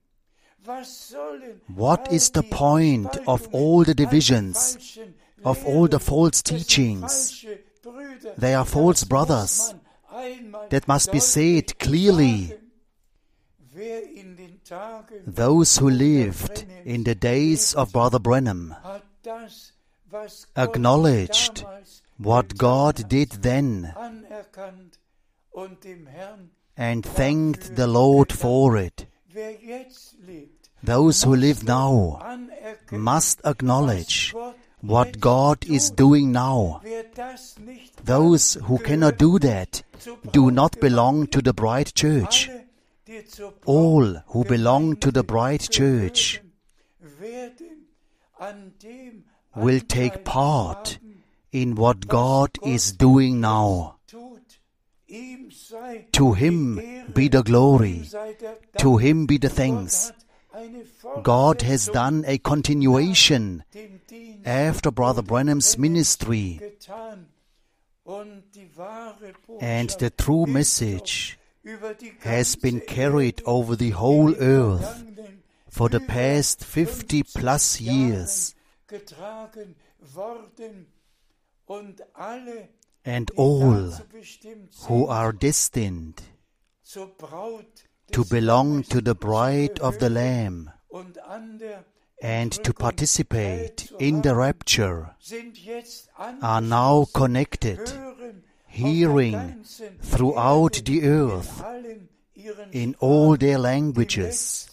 Was 0.64 1.08
sollen 1.10 1.60
What 1.68 2.10
is 2.12 2.30
the 2.32 2.42
point 2.42 3.16
of 3.26 3.48
all 3.52 3.84
the 3.84 3.94
divisions, 3.94 4.98
of 5.44 5.64
all 5.64 5.88
the 5.88 6.00
false 6.00 6.42
teachings? 6.42 7.44
They 8.38 8.54
are 8.54 8.64
false 8.64 9.04
brothers. 9.04 9.74
That 10.70 10.88
must 10.88 11.12
be 11.12 11.20
said 11.20 11.78
clearly. 11.78 12.56
Those 15.26 15.78
who 15.78 15.90
lived 15.90 16.66
in 16.84 17.04
the 17.04 17.14
days 17.14 17.74
of 17.74 17.92
Brother 17.92 18.18
Branham 18.18 18.74
acknowledged 20.56 21.64
what 22.18 22.56
God 22.56 23.08
did 23.08 23.30
then 23.30 23.94
and 26.76 27.04
thanked 27.04 27.76
the 27.76 27.86
Lord 27.86 28.32
for 28.32 28.76
it. 28.76 29.06
Those 30.82 31.22
who 31.22 31.36
live 31.36 31.64
now 31.64 32.20
must 32.90 33.40
acknowledge 33.44 34.34
what 34.80 35.20
God 35.20 35.64
is 35.64 35.90
doing 35.90 36.32
now. 36.32 36.80
Those 38.04 38.54
who 38.64 38.78
cannot 38.78 39.18
do 39.18 39.38
that 39.38 39.82
do 40.32 40.50
not 40.50 40.80
belong 40.80 41.26
to 41.28 41.42
the 41.42 41.52
bride 41.52 41.92
church. 41.94 42.50
All 43.64 44.22
who 44.28 44.44
belong 44.44 44.96
to 44.96 45.10
the 45.10 45.22
bride 45.22 45.60
church 45.60 46.40
will 49.54 49.80
take 49.80 50.24
part 50.24 50.98
in 51.52 51.74
what 51.74 52.08
God 52.08 52.50
is 52.64 52.92
doing 52.92 53.40
now. 53.40 53.96
To 56.12 56.32
him 56.32 56.80
be 57.14 57.28
the 57.28 57.42
glory. 57.42 58.08
To 58.78 58.96
him 58.96 59.26
be 59.26 59.38
the 59.38 59.48
thanks. 59.48 60.12
God 61.22 61.62
has 61.62 61.86
done 61.88 62.24
a 62.26 62.38
continuation 62.38 63.62
after 64.44 64.90
Brother 64.90 65.22
Branham's 65.22 65.78
ministry, 65.78 66.60
and 69.60 69.90
the 69.90 70.12
true 70.16 70.46
message 70.46 71.38
has 72.20 72.56
been 72.56 72.80
carried 72.80 73.42
over 73.44 73.76
the 73.76 73.90
whole 73.90 74.34
earth 74.36 75.04
for 75.68 75.88
the 75.88 76.00
past 76.00 76.64
50 76.64 77.22
plus 77.22 77.76
50 77.76 77.84
years, 77.84 78.54
Jahren 78.88 79.00
getragen 79.00 79.74
worden 80.14 80.86
und 81.66 82.00
alle, 82.14 82.68
and 83.04 83.30
all 83.36 83.92
who 84.88 85.06
are 85.06 85.32
destined 85.32 86.22
to 88.12 88.24
belong 88.24 88.82
to 88.84 89.00
the 89.00 89.14
bride 89.14 89.80
of 89.80 89.98
the 89.98 90.08
Lamb 90.08 90.70
und 90.88 91.18
an 91.28 91.58
der 91.58 91.84
and 92.22 92.52
to 92.64 92.72
participate 92.72 93.92
in 93.98 94.22
the 94.22 94.34
rapture 94.34 95.14
are 96.40 96.62
now 96.62 97.06
connected, 97.12 97.80
hearing 98.76 99.64
throughout 100.00 100.82
the 100.84 101.02
earth 101.02 101.64
in 102.72 102.94
all 103.00 103.36
their 103.36 103.58
languages 103.58 104.68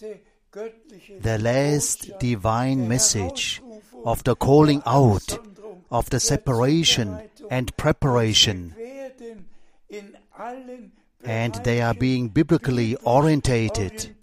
the 1.20 1.38
last 1.38 2.10
divine 2.18 2.86
message 2.86 3.62
of 4.04 4.22
the 4.24 4.36
calling 4.36 4.82
out 4.86 5.38
of 5.90 6.10
the 6.10 6.20
separation 6.20 7.18
and 7.50 7.76
preparation, 7.76 8.74
and 11.24 11.54
they 11.64 11.80
are 11.80 11.94
being 11.94 12.28
biblically 12.28 12.96
orientated 13.04 14.14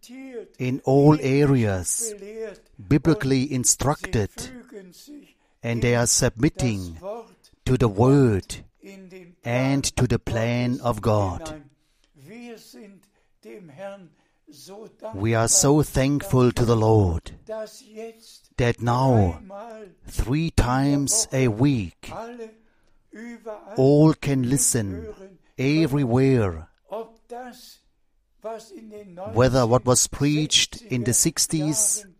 in 0.59 0.82
all 0.86 1.17
areas, 1.21 2.13
biblically 2.88 3.51
instructed, 3.51 4.29
and 5.63 5.82
they 5.82 5.95
are 5.95 6.07
submitting 6.07 6.97
to 7.65 7.77
the 7.77 7.88
Word 7.88 8.63
and 9.43 9.83
to 9.95 10.07
the 10.07 10.19
plan 10.19 10.79
of 10.81 11.01
God. 11.01 11.63
We 15.15 15.33
are 15.35 15.47
so 15.47 15.81
thankful 15.81 16.51
to 16.51 16.65
the 16.65 16.75
Lord 16.75 17.31
that 18.57 18.81
now, 18.81 19.41
three 20.05 20.51
times 20.51 21.27
a 21.31 21.47
week, 21.47 22.11
all 23.77 24.13
can 24.13 24.49
listen 24.49 25.13
everywhere, 25.57 26.67
whether 29.33 29.65
what 29.65 29.85
was 29.85 30.07
preached 30.07 30.81
in 30.83 31.03
the 31.03 31.11
60s 31.11 32.03
Jahren 32.03 32.15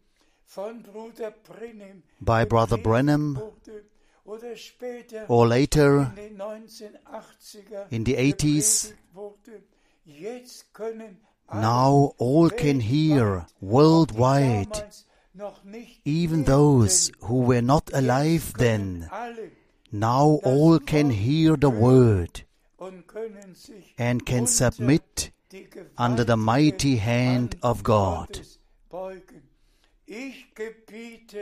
von 0.46 0.82
Bruder 0.82 1.34
Branham 1.48 2.04
by 2.20 2.46
Brother 2.46 2.78
gepredigt 2.78 3.91
Branham 4.24 4.26
wurde, 4.26 4.46
oder 4.46 4.56
später 4.56 5.30
or 5.30 5.48
later 5.48 6.14
in 6.16 6.38
den 6.38 6.42
1980er 6.42 7.86
in 7.90 8.06
the 8.06 8.18
80s, 8.18 8.90
gepredigt 8.90 9.16
wurde. 9.16 9.64
Jetzt 10.06 10.74
können 10.74 11.18
now 11.54 12.14
all 12.18 12.50
can 12.50 12.80
hear 12.80 13.46
worldwide, 13.60 14.86
even 16.06 16.46
those 16.46 17.12
who 17.22 17.48
were 17.48 17.62
not 17.62 17.94
alive 17.94 18.54
then. 18.58 19.10
Now 19.92 20.40
all 20.44 20.80
can 20.80 21.10
hear 21.10 21.58
the 21.58 21.70
word 21.70 22.46
and 23.98 24.26
can 24.26 24.48
submit 24.48 25.32
under 25.98 26.24
the 26.24 26.38
mighty 26.38 26.98
hand 26.98 27.58
of 27.62 27.84
God. 27.84 28.42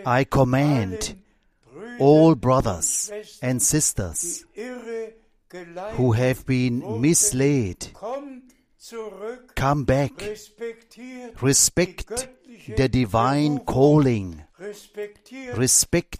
I 0.05 0.23
command 0.25 1.15
all 1.99 2.35
brothers 2.35 3.11
and 3.41 3.61
sisters 3.61 4.45
who 5.93 6.11
have 6.13 6.45
been 6.45 7.01
misled, 7.01 7.87
come 9.55 9.83
back, 9.83 10.21
respect 11.41 12.27
the 12.75 12.87
divine 12.89 13.59
calling, 13.59 14.43
respect 15.55 16.17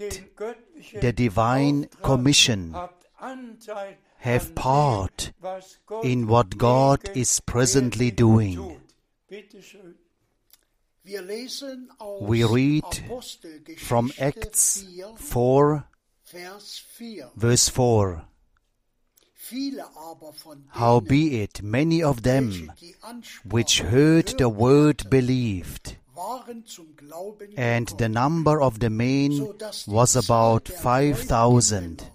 the 1.01 1.13
divine 1.13 1.87
commission, 2.01 2.75
have 4.17 4.55
part 4.55 5.31
in 6.03 6.27
what 6.27 6.57
God 6.57 7.09
is 7.15 7.39
presently 7.41 8.11
doing. 8.11 8.81
We 12.21 12.43
read 12.43 12.83
from 13.77 14.11
Acts 14.19 14.85
4, 15.17 15.85
verse 17.35 17.69
4. 17.69 18.25
Howbeit, 20.69 21.63
many 21.63 22.03
of 22.03 22.21
them 22.21 22.71
which 23.43 23.79
heard 23.79 24.27
the 24.37 24.49
word 24.49 25.09
believed, 25.09 25.95
and 27.57 27.87
the 27.97 28.09
number 28.09 28.61
of 28.61 28.79
the 28.79 28.89
men 28.89 29.55
was 29.87 30.15
about 30.15 30.67
5,000. 30.67 32.11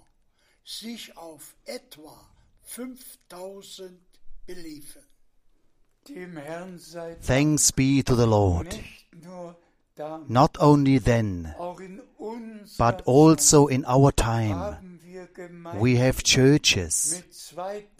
Thanks 7.22 7.72
be 7.72 8.02
to 8.02 8.14
the 8.14 8.26
Lord. 8.26 8.66
nicht 8.66 9.24
nur 9.24 9.56
dann, 9.96 10.24
Not 10.28 10.60
only 10.60 10.98
then, 10.98 11.54
auch 11.58 11.80
in 11.80 12.00
uns 12.18 12.76
but 12.76 13.06
also 13.06 13.68
in 13.68 13.86
our 13.86 14.12
time, 14.14 14.54
haben 14.54 15.00
wir 15.02 15.26
Gemeinden 15.28 15.80
we 15.80 15.98
have 15.98 16.22
churches 16.22 17.22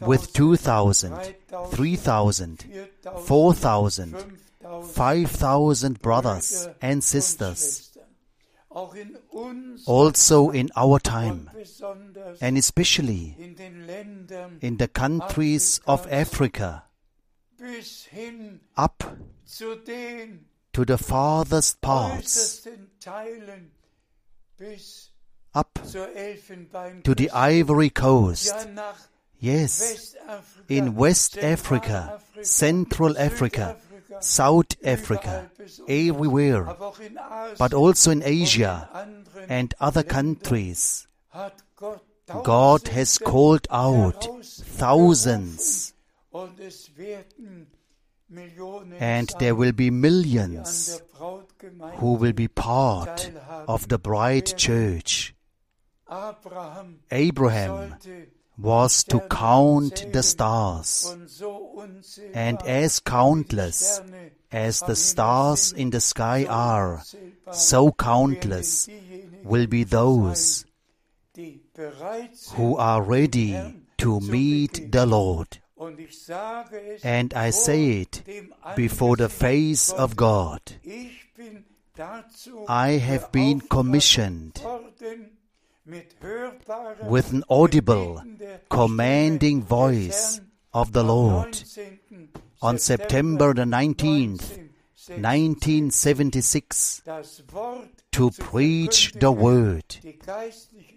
with 0.00 0.32
2,000, 0.32 1.14
3,000, 1.70 2.66
4,000, 3.24 4.16
5,000 4.82 6.02
brothers 6.02 6.68
and 6.80 7.02
sisters, 7.02 7.92
Schwestern. 7.92 8.04
Auch 8.70 8.94
in 8.94 9.16
uns 9.30 9.86
also 9.86 10.50
in 10.50 10.70
our 10.76 10.98
time, 11.00 11.48
and 12.40 12.58
especially 12.58 13.36
in 13.38 13.54
den 13.54 13.86
Ländern 13.86 14.58
in 14.60 14.78
the 14.78 14.88
countries 14.88 15.80
of 15.86 16.06
Africa, 16.10 16.82
up 18.76 19.04
to 20.72 20.84
the 20.84 20.98
farthest 20.98 21.80
parts, 21.80 22.36
äußersten 22.36 22.90
Teilen 23.00 23.70
bis 24.56 25.10
up 25.54 25.78
to 27.04 27.14
the 27.14 27.30
Ivory 27.30 27.90
Coast, 27.90 28.54
yes, 29.38 30.16
in 30.68 30.96
West 30.96 31.38
Africa, 31.38 32.20
Central 32.42 33.16
Africa, 33.16 33.76
South 34.20 34.76
Africa, 34.84 35.50
everywhere, 35.86 36.66
aber 36.68 36.88
auch 36.88 37.00
in 37.00 37.16
Asien 37.18 37.58
but 37.58 37.74
also 37.74 38.10
in 38.10 38.22
Asia 38.22 38.88
and 39.48 39.74
other 39.80 40.02
countries. 40.02 41.06
God 42.42 42.88
has 42.88 43.18
called 43.18 43.66
out 43.70 44.28
thousands, 44.42 45.93
und 46.34 46.58
es 46.58 46.90
werden 46.96 47.68
Millionen 48.28 49.00
and 49.00 49.32
there 49.38 49.54
will 49.54 49.72
be 49.72 49.90
millions 49.90 51.00
who 52.00 52.14
will 52.14 52.32
be 52.32 52.48
part 52.48 53.30
of 53.68 53.86
the 53.88 53.98
bride 53.98 54.56
church. 54.56 55.34
Abraham 57.10 57.94
was 58.58 59.04
to 59.04 59.20
count 59.28 60.06
the 60.12 60.22
stars, 60.22 61.06
und 61.12 61.28
so 61.28 61.74
unzählbar 61.76 62.34
and 62.34 62.62
as 62.62 63.00
countless 63.00 64.02
as 64.50 64.80
the 64.80 64.96
stars 64.96 65.72
in 65.72 65.90
the 65.90 66.00
sky 66.00 66.46
are, 66.48 67.02
so 67.52 67.92
countless 67.92 68.88
will 69.44 69.66
be 69.66 69.84
those 69.84 70.64
die 71.36 71.60
bereit 71.74 72.36
sind, 72.36 72.58
who 72.58 72.76
are 72.76 73.02
ready 73.02 73.56
to 73.98 74.18
meet 74.20 74.90
the 74.90 75.06
Lord. 75.06 75.60
Und 75.76 75.98
ich 75.98 76.22
sage 76.22 76.80
es 76.80 77.04
And 77.04 77.34
I 77.34 77.50
say 77.50 78.02
it 78.02 78.22
before 78.76 79.16
the 79.16 79.28
face 79.28 79.92
of 79.92 80.16
God. 80.16 80.60
Ich 80.82 81.32
bin 81.36 81.64
dazu 81.96 82.64
I 82.68 82.98
have 82.98 83.30
been 83.32 83.60
commissioned 83.68 84.62
worden, 84.62 85.36
mit 85.84 86.16
hörbarer, 86.20 87.10
with 87.10 87.32
an 87.32 87.44
audible, 87.48 88.22
commanding 88.68 89.62
voice 89.62 90.40
of 90.72 90.92
the 90.92 91.02
Lord 91.02 91.64
on 92.60 92.78
September 92.78 93.52
the 93.54 93.64
19th, 93.64 94.58
1976 95.08 97.02
to 98.12 98.30
preach 98.30 99.12
the 99.12 99.32
word, 99.32 99.84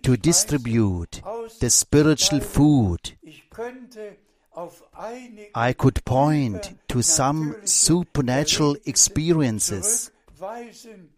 to 0.03 0.15
distribute 0.15 1.21
the 1.59 1.69
spiritual 1.69 2.39
food. 2.39 3.17
Ich 4.57 4.63
könnte 4.63 4.73
auf 4.73 4.83
einige 4.93 5.51
I 5.55 5.73
could 5.73 6.03
point 6.03 6.75
to 6.87 7.01
some 7.03 7.55
supernatural 7.63 8.75
experiences, 8.85 10.11
zurückweisen, 10.35 11.09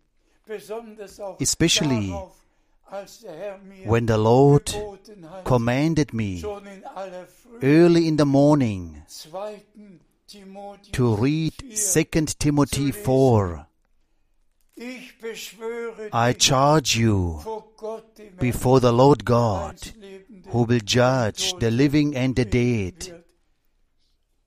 besonders 0.46 1.20
auch 1.22 1.40
especially 1.40 2.10
darauf, 2.10 2.36
als 2.86 3.20
der 3.22 3.36
Herr 3.38 3.58
mir 3.60 3.90
when 3.90 4.08
the 4.08 4.18
Lord 4.18 4.76
commanded 5.46 6.14
me 6.14 6.40
schon 6.40 6.66
in 6.68 6.84
aller 6.84 7.28
Frühe 7.28 7.62
early 7.62 8.08
in 8.08 8.18
the 8.18 8.26
morning 8.26 9.02
to 10.92 11.16
read 11.16 11.54
4. 11.62 12.06
2 12.12 12.26
Timothy 12.40 12.92
4. 12.92 13.66
I 16.14 16.34
charge 16.34 16.98
you 16.98 17.40
vor 17.40 17.64
Gott, 17.78 18.18
dem 18.18 18.36
before 18.38 18.80
the 18.82 18.92
Lord 18.92 19.26
God, 19.26 19.76
who 20.52 20.66
will 20.68 20.82
judge 20.82 21.54
the 21.60 21.70
living 21.70 22.16
and 22.16 22.38
the 22.38 22.46
dead 22.46 22.96
wird, 22.96 23.20
bei 23.20 23.20
seiner 23.20 23.29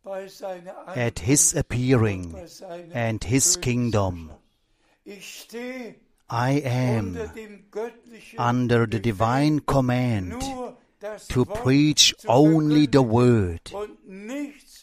at 0.04 1.18
his 1.20 1.54
appearing 1.54 2.24
und 2.24 2.32
bei 2.32 2.46
seiner 2.46 2.94
and 2.94 3.24
his 3.24 3.60
kingdom. 3.60 4.30
I 6.28 6.62
am 6.64 7.18
under 8.38 8.86
the 8.86 8.98
divine 8.98 9.60
command 9.60 10.42
to 11.28 11.44
preach 11.44 12.14
only 12.26 12.86
the 12.86 13.02
word 13.02 13.60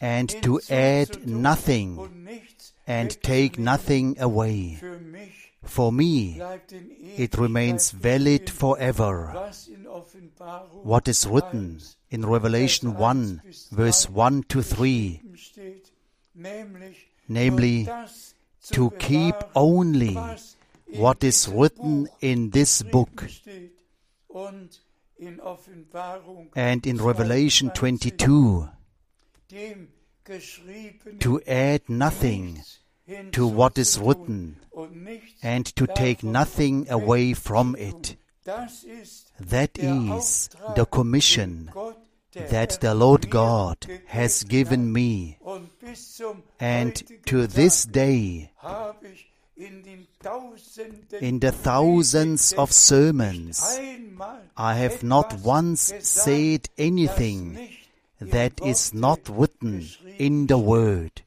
and 0.01 0.29
to 0.43 0.59
add 0.69 1.27
nothing 1.27 1.97
and 2.85 3.21
take 3.23 3.57
nothing 3.57 4.19
away. 4.19 4.79
For 5.63 5.91
me, 5.91 6.41
it 7.17 7.37
remains 7.37 7.91
valid 7.91 8.49
forever. 8.49 9.51
What 10.83 11.07
is 11.07 11.25
written 11.25 11.79
in 12.11 12.25
Revelation 12.25 12.95
1, 12.95 13.41
verse 13.71 14.09
1 14.09 14.43
to 14.43 14.61
3, 14.63 15.21
namely, 17.27 17.87
to 18.71 18.89
keep 18.91 19.35
only 19.55 20.17
what 20.93 21.23
is 21.23 21.47
written 21.47 22.07
in 22.21 22.49
this 22.49 22.81
book. 22.81 23.27
And 26.55 26.87
in 26.87 26.97
Revelation 26.97 27.69
22, 27.71 28.69
to 31.19 31.41
add 31.47 31.81
nothing 31.89 32.61
to 33.31 33.47
what 33.47 33.77
is 33.77 33.99
written 33.99 34.57
and 35.41 35.65
to 35.75 35.87
take 35.87 36.23
nothing 36.23 36.89
away 36.89 37.33
from 37.33 37.75
it. 37.75 38.15
That 38.45 39.77
is 39.77 40.49
the 40.75 40.85
commission 40.85 41.71
that 42.33 42.79
the 42.81 42.93
Lord 42.93 43.29
God 43.29 43.77
has 44.07 44.43
given 44.43 44.91
me. 44.91 45.37
And 46.59 46.95
to 47.25 47.47
this 47.47 47.85
day, 47.85 48.51
in 49.57 51.39
the 51.39 51.51
thousands 51.51 52.53
of 52.53 52.71
sermons, 52.71 53.79
I 54.55 54.75
have 54.75 55.03
not 55.03 55.39
once 55.41 55.93
said 55.99 56.69
anything 56.77 57.69
that 58.19 58.61
is 58.63 58.93
not 58.93 59.27
written 59.29 59.87
in 60.17 60.47
the 60.47 60.57
Word. 60.57 61.23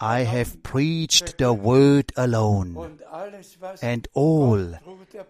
I 0.00 0.20
have 0.20 0.62
preached 0.62 1.36
the 1.36 1.52
Word 1.52 2.10
alone, 2.16 2.98
and 3.82 4.08
all 4.14 4.74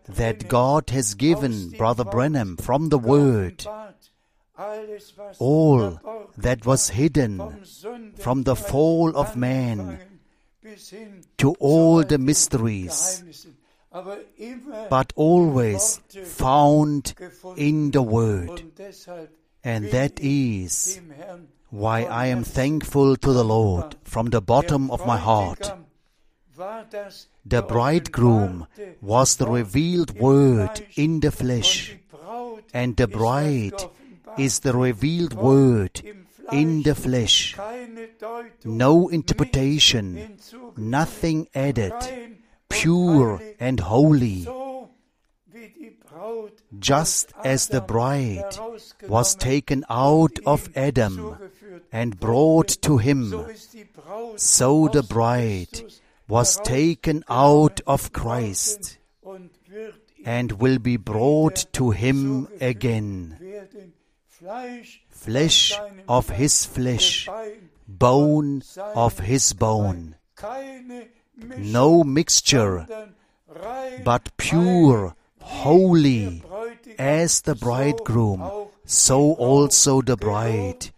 that 0.09 0.49
God 0.49 0.91
has 0.91 1.15
given 1.15 1.71
Brother 1.71 2.05
Branham 2.05 2.57
from 2.57 2.89
the 2.89 2.99
Word, 2.99 3.67
all 5.41 5.99
that 6.39 6.65
was 6.65 6.91
hidden 6.91 7.65
from 8.15 8.45
the 8.45 8.55
fall 8.55 9.17
of 9.17 9.37
man 9.37 9.99
to 11.39 11.55
all 11.59 12.05
the 12.05 12.19
mysteries, 12.19 13.25
but 13.91 15.13
always 15.17 16.01
found 16.25 17.15
in 17.57 17.91
the 17.91 18.03
Word. 18.03 18.63
And 19.65 19.91
that 19.91 20.21
is 20.21 21.01
why 21.71 22.03
I 22.05 22.27
am 22.27 22.45
thankful 22.45 23.17
to 23.17 23.33
the 23.33 23.45
Lord 23.45 23.97
from 24.05 24.27
the 24.27 24.41
bottom 24.41 24.91
of 24.91 25.07
my 25.07 25.17
heart. 25.17 25.73
The 27.47 27.63
bridegroom 27.63 28.67
was 29.01 29.37
the 29.37 29.49
revealed 29.49 30.19
Word 30.19 30.87
in 30.97 31.21
the 31.21 31.31
flesh, 31.31 31.97
and 32.75 32.97
the 32.97 33.07
bride 33.07 33.81
is 34.37 34.61
the 34.61 34.77
revealed 34.77 35.35
Word 35.35 36.03
in 36.53 36.83
the 36.83 36.95
flesh. 36.95 37.57
No 38.65 39.09
interpretation, 39.09 40.37
nothing 40.77 41.49
added, 41.55 41.95
pure 42.69 43.41
and 43.59 43.81
holy. 43.81 44.47
Just 46.79 47.33
as 47.45 47.69
the 47.69 47.81
bride 47.81 48.59
was 49.09 49.35
taken 49.35 49.85
out 49.89 50.39
of 50.47 50.69
Adam 50.77 51.37
and 51.93 52.19
brought 52.19 52.69
to 52.83 52.99
him, 52.99 53.47
so 54.37 54.89
the 54.89 55.03
bride 55.03 55.83
was 56.29 56.61
taken 56.61 57.25
out 57.29 57.81
of 57.87 58.13
Christ 58.13 58.99
and 60.25 60.53
will 60.53 60.79
be 60.79 60.97
brought 60.97 61.67
to 61.73 61.91
him 61.91 62.49
again. 62.61 63.37
Flesh 65.09 65.79
of 66.09 66.29
his 66.31 66.65
flesh, 66.65 67.29
bone 67.87 68.63
of 68.77 69.19
his 69.19 69.53
bone. 69.53 70.17
No 71.59 72.05
mixture, 72.05 72.87
but 74.05 74.37
pure, 74.37 75.15
holy, 75.51 76.43
as 76.99 77.43
the 77.43 77.55
bridegroom, 77.55 78.41
so 78.85 79.33
also 79.35 80.01
the 80.01 80.17
bride. 80.17 80.91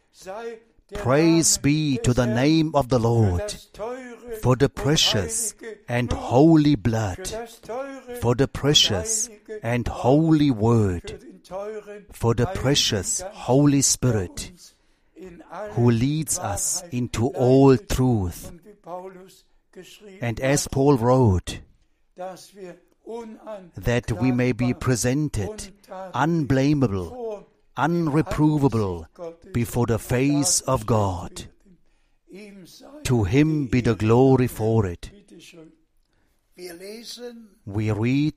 Praise 0.95 1.59
be 1.59 1.99
to 2.05 2.13
the 2.13 2.27
name 2.27 2.75
of 2.75 2.89
the 2.89 2.99
Lord 2.99 3.55
for 4.43 4.57
the 4.57 4.69
precious 4.69 5.55
and 5.89 6.13
holy 6.13 6.75
blood, 6.75 7.27
for 8.21 8.35
the 8.35 8.49
precious 8.49 9.31
and 9.63 9.89
holy 9.89 10.51
word, 10.51 11.19
for 12.13 12.35
the 12.35 12.47
precious 12.47 13.23
Holy 13.33 13.83
Spirit 13.83 14.53
who 15.73 15.91
leads 15.91 16.39
us 16.39 16.83
into 16.91 17.29
all 17.29 17.77
truth. 17.77 18.53
And 20.21 20.41
as 20.41 20.69
Paul 20.69 20.99
wrote, 20.99 21.61
that 23.77 24.13
we 24.13 24.33
may 24.33 24.53
be 24.53 24.75
presented 24.75 25.73
unblameable, 26.15 27.47
unreprovable 27.77 29.07
before 29.53 29.87
the 29.87 29.99
face 29.99 30.61
of 30.63 30.87
God. 30.87 31.45
To 33.05 33.25
him 33.25 33.67
be 33.67 33.81
the 33.81 33.95
glory 33.95 34.47
for 34.47 34.87
it. 34.87 35.11
We 37.67 37.91
read 37.91 38.35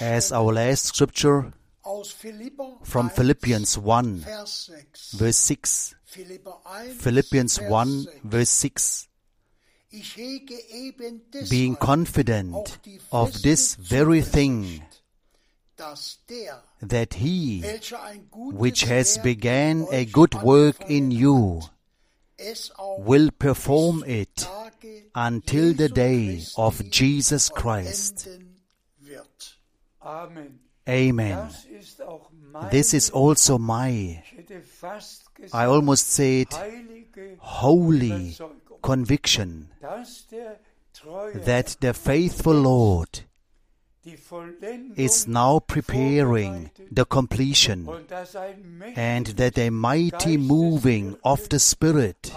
as 0.00 0.32
our 0.32 0.52
last 0.52 0.86
scripture 0.86 1.52
from 2.82 3.10
Philippians 3.10 3.78
1, 3.78 4.24
verse 5.14 5.36
6. 5.36 5.94
Philippians 6.98 7.60
1, 7.60 8.06
verse 8.24 8.50
6. 8.50 9.08
Being 11.50 11.76
confident 11.76 12.78
of 13.12 13.42
this 13.42 13.74
very 13.76 14.22
thing, 14.22 14.82
that 16.82 17.14
he 17.14 17.62
which 18.34 18.82
has 18.82 19.18
began 19.18 19.86
a 19.90 20.04
good 20.04 20.34
work 20.42 20.76
in 20.88 21.10
you 21.10 21.62
will 22.98 23.30
perform 23.38 24.04
it 24.06 24.48
until 25.14 25.72
the 25.74 25.88
day 25.88 26.42
of 26.56 26.90
Jesus 26.90 27.48
Christ. 27.48 28.28
Amen. 30.88 31.50
This 32.70 32.94
is 32.94 33.10
also 33.10 33.58
my, 33.58 34.22
I 35.52 35.64
almost 35.64 36.10
said, 36.10 36.46
holy 37.38 38.36
conviction 38.84 39.70
that 41.50 41.76
the 41.80 41.94
faithful 41.94 42.52
Lord 42.52 43.20
is 44.96 45.26
now 45.26 45.58
preparing 45.60 46.70
the 46.92 47.06
completion 47.06 47.88
and 48.94 49.26
that 49.40 49.56
a 49.58 49.70
mighty 49.70 50.36
moving 50.36 51.16
of 51.24 51.48
the 51.48 51.58
Spirit 51.58 52.30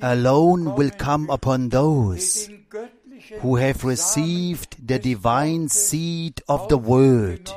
alone 0.00 0.76
will 0.76 0.90
come 0.90 1.28
upon 1.30 1.70
those 1.70 2.48
who 3.40 3.56
have 3.56 3.82
received 3.84 4.86
the 4.86 5.00
divine 5.00 5.68
seed 5.68 6.40
of 6.48 6.68
the 6.68 6.78
Word 6.78 7.50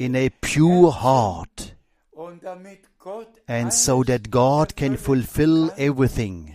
in 0.00 0.16
a 0.16 0.30
pure 0.40 0.90
heart 0.90 1.73
and 3.48 3.72
so 3.72 4.02
that 4.04 4.30
God 4.30 4.76
can 4.76 4.96
fulfill 4.96 5.70
everything. 5.76 6.54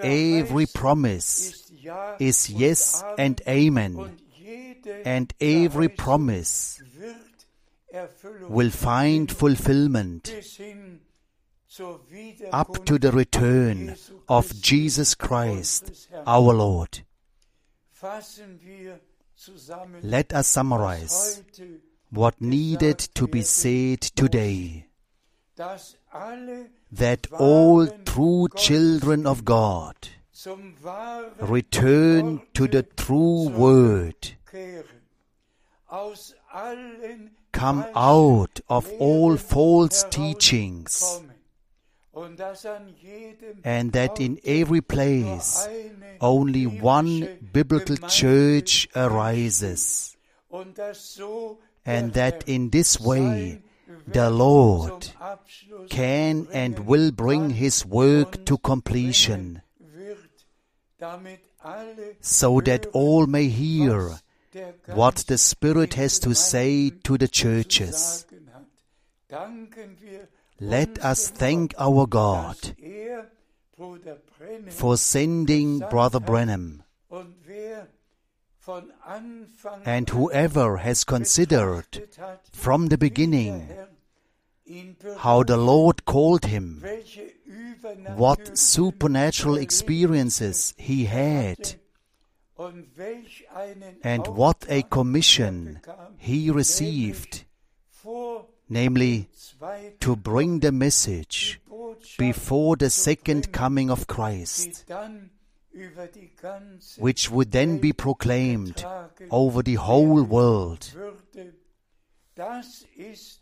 Every 0.00 0.66
promise 0.66 1.70
is 2.18 2.50
yes 2.50 3.02
and 3.16 3.40
amen, 3.48 4.18
and 5.04 5.34
every 5.40 5.88
promise 5.88 6.80
will 8.42 8.70
find 8.70 9.30
fulfillment 9.30 10.32
up 12.52 12.84
to 12.86 12.98
the 12.98 13.12
return 13.12 13.96
of 14.28 14.60
Jesus 14.60 15.14
Christ, 15.14 16.08
our 16.26 16.54
Lord. 16.54 17.00
Let 20.02 20.32
us 20.32 20.46
summarize 20.46 21.42
what 22.10 22.40
needed 22.40 22.98
to 22.98 23.26
be 23.26 23.42
said 23.42 24.00
today 24.00 24.86
that 26.92 27.26
all 27.32 27.86
true 28.04 28.48
children 28.56 29.26
of 29.26 29.44
God 29.44 29.96
return 31.40 32.40
to 32.54 32.68
the 32.68 32.82
true 32.82 33.48
word. 33.48 34.36
Come 37.52 37.84
out 37.94 38.60
of 38.68 38.90
all 38.98 39.36
false 39.36 40.04
teachings, 40.10 41.20
and 43.64 43.92
that 43.92 44.20
in 44.20 44.38
every 44.44 44.80
place 44.80 45.68
only 46.20 46.66
one 46.66 47.50
biblical 47.52 47.96
church 47.96 48.88
arises, 48.94 50.16
and 51.88 52.12
that 52.12 52.44
in 52.46 52.70
this 52.70 53.00
way 53.00 53.60
the 54.06 54.30
Lord 54.30 55.08
can 55.88 56.46
and 56.52 56.86
will 56.86 57.10
bring 57.12 57.50
his 57.50 57.84
work 57.86 58.44
to 58.46 58.58
completion, 58.58 59.62
bringen 59.80 60.16
wird, 60.16 60.46
damit 60.98 61.40
alle 61.64 62.16
so 62.20 62.60
that 62.60 62.86
all 62.92 63.26
may 63.26 63.48
hear 63.48 64.20
what 64.86 65.16
the 65.28 65.38
Spirit 65.38 65.94
has 65.94 66.18
to 66.20 66.34
say 66.34 66.90
to 67.04 67.16
the 67.16 67.28
churches. 67.28 68.26
sagen 68.28 68.48
hat. 68.52 68.66
Danken 69.28 69.96
wir 70.00 70.28
Let 70.60 70.98
us 71.04 71.30
thank 71.30 71.74
our 71.78 72.06
God 72.08 72.56
er 72.82 73.30
for 74.70 74.96
sending 74.96 75.78
Brother 75.78 76.18
Branham, 76.18 76.82
and 79.84 80.08
whoever 80.10 80.78
has 80.78 81.04
considered 81.04 82.08
from 82.52 82.86
the 82.86 82.98
beginning 82.98 83.68
how 85.18 85.42
the 85.42 85.56
Lord 85.56 86.04
called 86.04 86.46
him, 86.46 86.84
what 88.16 88.58
supernatural 88.58 89.56
experiences 89.56 90.74
he 90.76 91.06
had, 91.06 91.76
welch 92.58 93.44
einen 93.56 93.96
and 94.02 94.26
what 94.26 94.66
a 94.68 94.82
commission 94.82 95.80
er 95.86 96.10
he 96.18 96.50
received, 96.50 97.44
namely 98.68 99.28
to 100.00 100.16
bring 100.16 100.60
the 100.60 100.72
message 100.72 101.60
before 102.18 102.76
the 102.76 102.90
second 102.90 103.52
coming 103.52 103.90
of 103.90 104.06
Christ, 104.06 104.84
which 106.98 107.30
would 107.30 107.52
then 107.52 107.78
be 107.78 107.92
proclaimed 107.92 108.84
over 109.30 109.62
the 109.62 109.74
whole 109.74 110.22
world. 110.22 110.90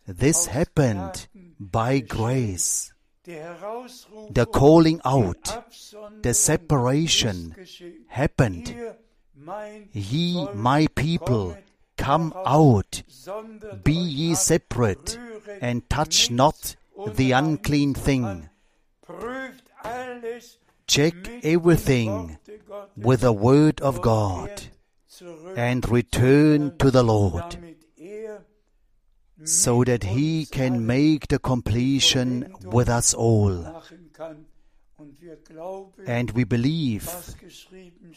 This 0.06 0.46
happened 0.46 1.28
by 1.58 2.00
grace. 2.00 2.92
The 3.24 4.46
calling 4.52 5.00
out, 5.04 5.64
the 6.22 6.32
separation 6.32 7.54
happened. 8.08 8.74
Ye, 9.92 10.48
my 10.54 10.86
people, 10.94 11.56
come 11.96 12.32
out, 12.46 13.02
be 13.82 13.92
ye 13.92 14.34
separate, 14.34 15.18
and 15.60 15.88
touch 15.90 16.30
not 16.30 16.76
the 17.14 17.32
unclean 17.32 17.94
thing. 17.94 18.48
An. 20.86 21.12
Prüft 21.12 21.26
alles 21.26 21.36
Check 21.36 21.44
everything 21.44 22.38
with 22.96 23.20
the 23.20 23.32
word 23.32 23.80
of 23.80 24.00
God, 24.00 24.50
and 25.56 25.88
return 25.90 26.76
to 26.78 26.90
the 26.90 27.02
Lord, 27.02 27.56
so 29.44 29.84
that 29.84 30.04
he 30.04 30.46
can 30.46 30.86
make 30.86 31.28
the 31.28 31.38
completion 31.38 32.54
with 32.64 32.88
us 32.88 33.14
all. 33.14 33.62
machen 33.62 34.10
kann. 34.12 34.46
Und 34.98 35.20
wir 35.20 35.36
glauben, 35.36 36.06
And 36.06 36.34
we 36.34 36.44
believe 36.44 37.06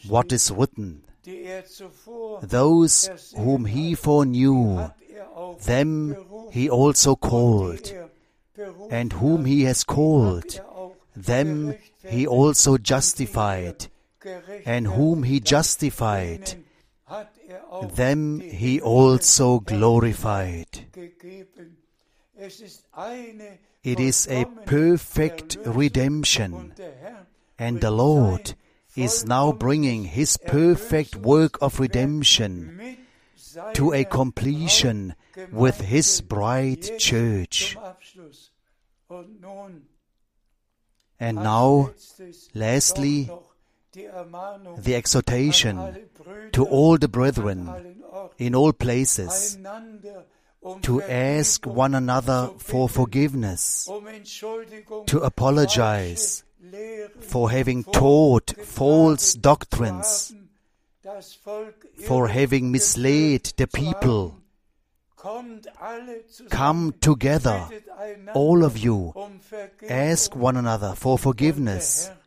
what 0.08 0.32
is 0.32 0.50
written. 0.50 1.02
er 1.26 1.62
Those 2.40 3.10
whom 3.36 3.66
he 3.66 3.94
foreknew, 3.94 4.78
er 4.78 4.94
them 5.66 6.16
he 6.50 6.70
also 6.70 7.16
called, 7.16 7.92
er 7.92 8.74
and 8.90 9.12
whom 9.20 9.44
he 9.44 9.64
has 9.64 9.84
called, 9.84 10.62
them 11.14 11.74
he 12.06 12.26
also 12.26 12.78
justified, 12.78 13.86
and 14.66 14.86
whom 14.86 15.22
he 15.22 15.40
justified, 15.40 16.56
them 17.94 18.40
he 18.40 18.80
also 18.80 19.60
glorified. 19.60 20.86
It 23.82 24.00
is 24.00 24.28
a 24.28 24.44
perfect 24.66 25.56
redemption, 25.64 26.74
and 27.58 27.80
the 27.80 27.90
Lord 27.90 28.54
is 28.96 29.24
now 29.24 29.52
bringing 29.52 30.04
his 30.04 30.36
perfect 30.36 31.16
work 31.16 31.58
of 31.62 31.80
redemption 31.80 32.98
to 33.74 33.92
a 33.92 34.04
completion 34.04 35.14
with 35.50 35.80
his 35.80 36.20
bride 36.20 36.98
church. 36.98 37.76
And 41.20 41.36
now, 41.36 41.90
lastly, 42.54 43.30
the 43.92 44.94
exhortation 44.94 46.08
to 46.52 46.64
all 46.64 46.96
the 46.96 47.08
brethren 47.08 48.02
in 48.38 48.54
all 48.54 48.72
places 48.72 49.58
to 50.82 51.02
ask 51.02 51.66
one 51.66 51.94
another 51.94 52.50
for 52.58 52.88
forgiveness, 52.88 53.88
to 55.06 55.20
apologize 55.20 56.44
for 57.20 57.50
having 57.50 57.84
taught 57.84 58.54
false 58.64 59.34
doctrines, 59.34 60.34
for 62.06 62.28
having 62.28 62.70
misled 62.70 63.52
the 63.56 63.66
people. 63.66 64.39
Come 66.48 66.94
together, 67.00 67.68
all 68.34 68.64
of 68.64 68.78
you, 68.78 69.12
um 69.14 69.40
ask 69.88 70.34
one 70.34 70.56
another 70.56 70.94
for 70.96 71.18
forgiveness, 71.18 72.06
der 72.06 72.14
Herr 72.14 72.20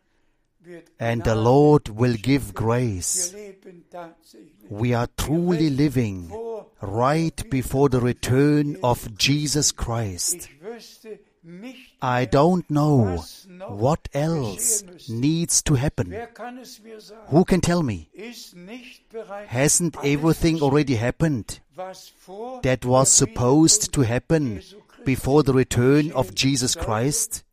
wird 0.66 0.92
and 1.00 1.24
the 1.26 1.36
Lord 1.36 1.90
will 1.98 2.16
give 2.16 2.54
grace. 2.54 3.34
Wir 3.34 3.40
leben 3.40 3.86
tatsächlich. 3.90 4.70
We 4.70 4.96
are 4.96 5.08
truly 5.18 5.70
living 5.70 6.32
right 6.82 7.50
before 7.50 7.90
the 7.90 8.00
return 8.00 8.78
of 8.82 9.10
Jesus 9.20 9.76
Christ. 9.76 10.50
I 12.02 12.26
don't 12.26 12.70
know 12.70 13.18
what 13.68 14.08
else 14.14 14.84
needs 15.10 15.62
to 15.64 15.76
happen. 15.76 16.16
Who 17.28 17.44
can 17.44 17.60
tell 17.60 17.84
me? 17.84 18.10
Hasn't 19.48 19.98
everything 20.04 20.62
already 20.62 20.96
happened 20.96 21.60
that 22.64 22.86
was 22.86 23.10
supposed 23.10 23.94
to 23.94 24.02
happen 24.02 24.62
before 25.04 25.44
the 25.44 25.54
return 25.54 26.12
of 26.14 26.34
Jesus? 26.34 26.76
Christ? 26.76 27.44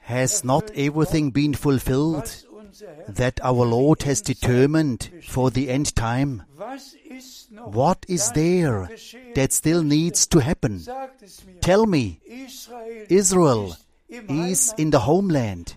Has 0.00 0.44
not 0.44 0.70
everything 0.72 1.30
been 1.30 1.54
fulfilled 1.54 2.44
that 3.08 3.40
our 3.42 3.64
Lord 3.66 4.02
has 4.02 4.20
determined 4.20 5.10
for 5.28 5.50
the 5.50 5.68
end 5.70 5.94
time? 5.94 6.42
What 7.64 8.04
is 8.08 8.30
there 8.32 8.90
that 9.34 9.52
still 9.52 9.82
needs 9.82 10.26
to 10.28 10.40
happen? 10.40 10.82
Tell 11.60 11.86
me, 11.86 12.20
Israel, 13.08 13.76
is 14.08 14.74
in 14.76 14.90
the 14.90 15.00
homeland. 15.00 15.76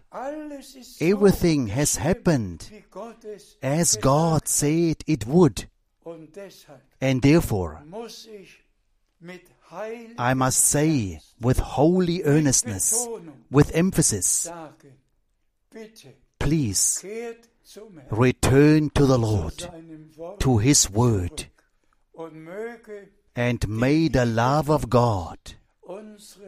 Everything 0.99 1.67
has 1.67 1.95
happened 1.97 2.69
as 3.61 3.95
God 3.97 4.47
said 4.47 5.03
it 5.07 5.25
would. 5.27 5.67
And 6.99 7.21
therefore, 7.21 7.81
I 10.17 10.33
must 10.33 10.59
say 10.59 11.19
with 11.39 11.59
holy 11.59 12.23
earnestness, 12.23 13.07
with 13.49 13.71
emphasis, 13.73 14.49
please 16.43 16.99
kehrt 17.01 17.49
zum 17.63 17.97
Herrn, 17.97 18.17
return 18.17 18.89
to 18.93 19.05
the 19.05 19.17
Lord, 19.17 19.69
to 20.39 20.59
His 20.59 20.93
Word, 20.93 21.39
zurück. 21.39 21.49
und 22.13 22.33
möge 22.35 23.09
and 23.35 23.67
may 23.67 24.09
the 24.09 24.25
love 24.25 24.69
of 24.69 24.89
God 24.89 25.37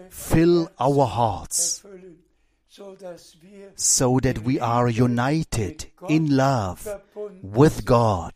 fill 0.10 0.70
our 0.80 1.08
hearts 1.08 1.84
so 2.68 2.96
dass 2.96 3.38
wir 3.42 3.72
so 3.76 4.20
that 4.20 4.46
we 4.46 4.60
are 4.60 4.90
united 4.90 5.88
in 6.10 6.36
love 6.36 6.86
with 7.42 7.86
God 7.86 8.34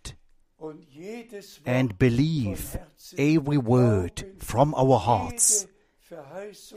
und 0.58 0.82
jedes 0.90 1.60
Wort 1.60 1.68
and 1.68 2.00
believe 2.00 2.80
every 3.18 3.58
word 3.58 4.26
from 4.40 4.74
our 4.74 5.00
hearts, 5.00 5.68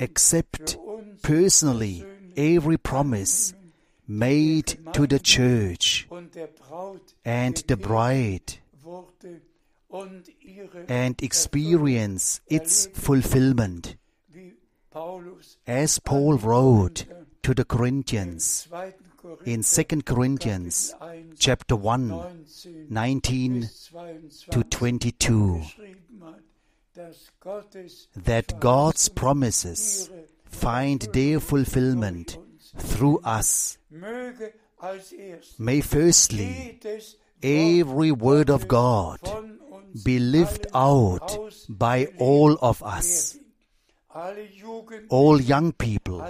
accept 0.00 0.76
personally 1.22 2.04
every 2.36 2.76
promise 2.76 3.54
made 4.18 4.78
to 4.92 5.06
the 5.06 5.18
church 5.18 6.06
and 7.24 7.56
the 7.66 7.76
bride 7.76 8.58
and 10.88 11.22
experience 11.22 12.40
its 12.46 12.86
fulfillment. 12.92 13.96
as 15.66 15.98
Paul 15.98 16.36
wrote 16.36 17.06
to 17.42 17.54
the 17.54 17.64
Corinthians 17.64 18.68
in 19.46 19.62
2 19.62 19.84
Corinthians 20.02 20.94
chapter 21.38 21.74
1, 21.74 22.44
19 22.90 23.70
to 24.50 24.64
22, 24.64 25.62
that 28.16 28.60
God's 28.60 29.08
promises 29.08 30.10
find 30.44 31.00
their 31.14 31.40
fulfillment 31.40 32.36
through 32.76 33.18
us. 33.24 33.78
May 35.58 35.80
firstly 35.80 36.78
every 37.42 38.12
word 38.12 38.50
of 38.50 38.68
God 38.68 39.20
be 40.04 40.18
lived 40.18 40.66
out 40.74 41.38
by 41.68 42.08
all 42.18 42.56
of 42.62 42.82
us, 42.82 43.38
all 45.08 45.40
young 45.40 45.72
people, 45.72 46.24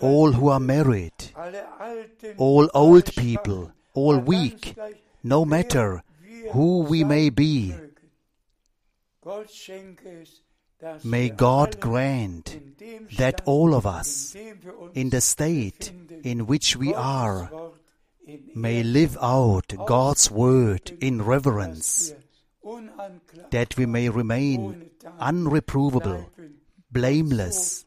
all 0.00 0.32
who 0.32 0.48
are 0.48 0.60
married, 0.60 1.12
all 2.36 2.68
old 2.74 3.14
people, 3.14 3.72
all 3.94 4.18
weak, 4.18 4.76
no 5.22 5.44
matter 5.44 6.02
who 6.52 6.80
we 6.80 7.04
may 7.04 7.30
be. 7.30 7.74
May 11.02 11.30
God 11.30 11.80
grant 11.80 12.60
that 13.16 13.40
all 13.44 13.74
of 13.74 13.86
us, 13.86 14.36
in 14.94 15.10
the 15.10 15.20
state 15.20 15.92
in 16.22 16.46
which 16.46 16.76
we 16.76 16.94
are, 16.94 17.50
may 18.54 18.82
live 18.82 19.16
out 19.20 19.72
God's 19.86 20.30
word 20.30 20.96
in 21.00 21.22
reverence, 21.22 22.14
that 23.50 23.76
we 23.76 23.86
may 23.86 24.08
remain 24.08 24.90
unreprovable, 25.20 26.26
blameless, 26.92 27.84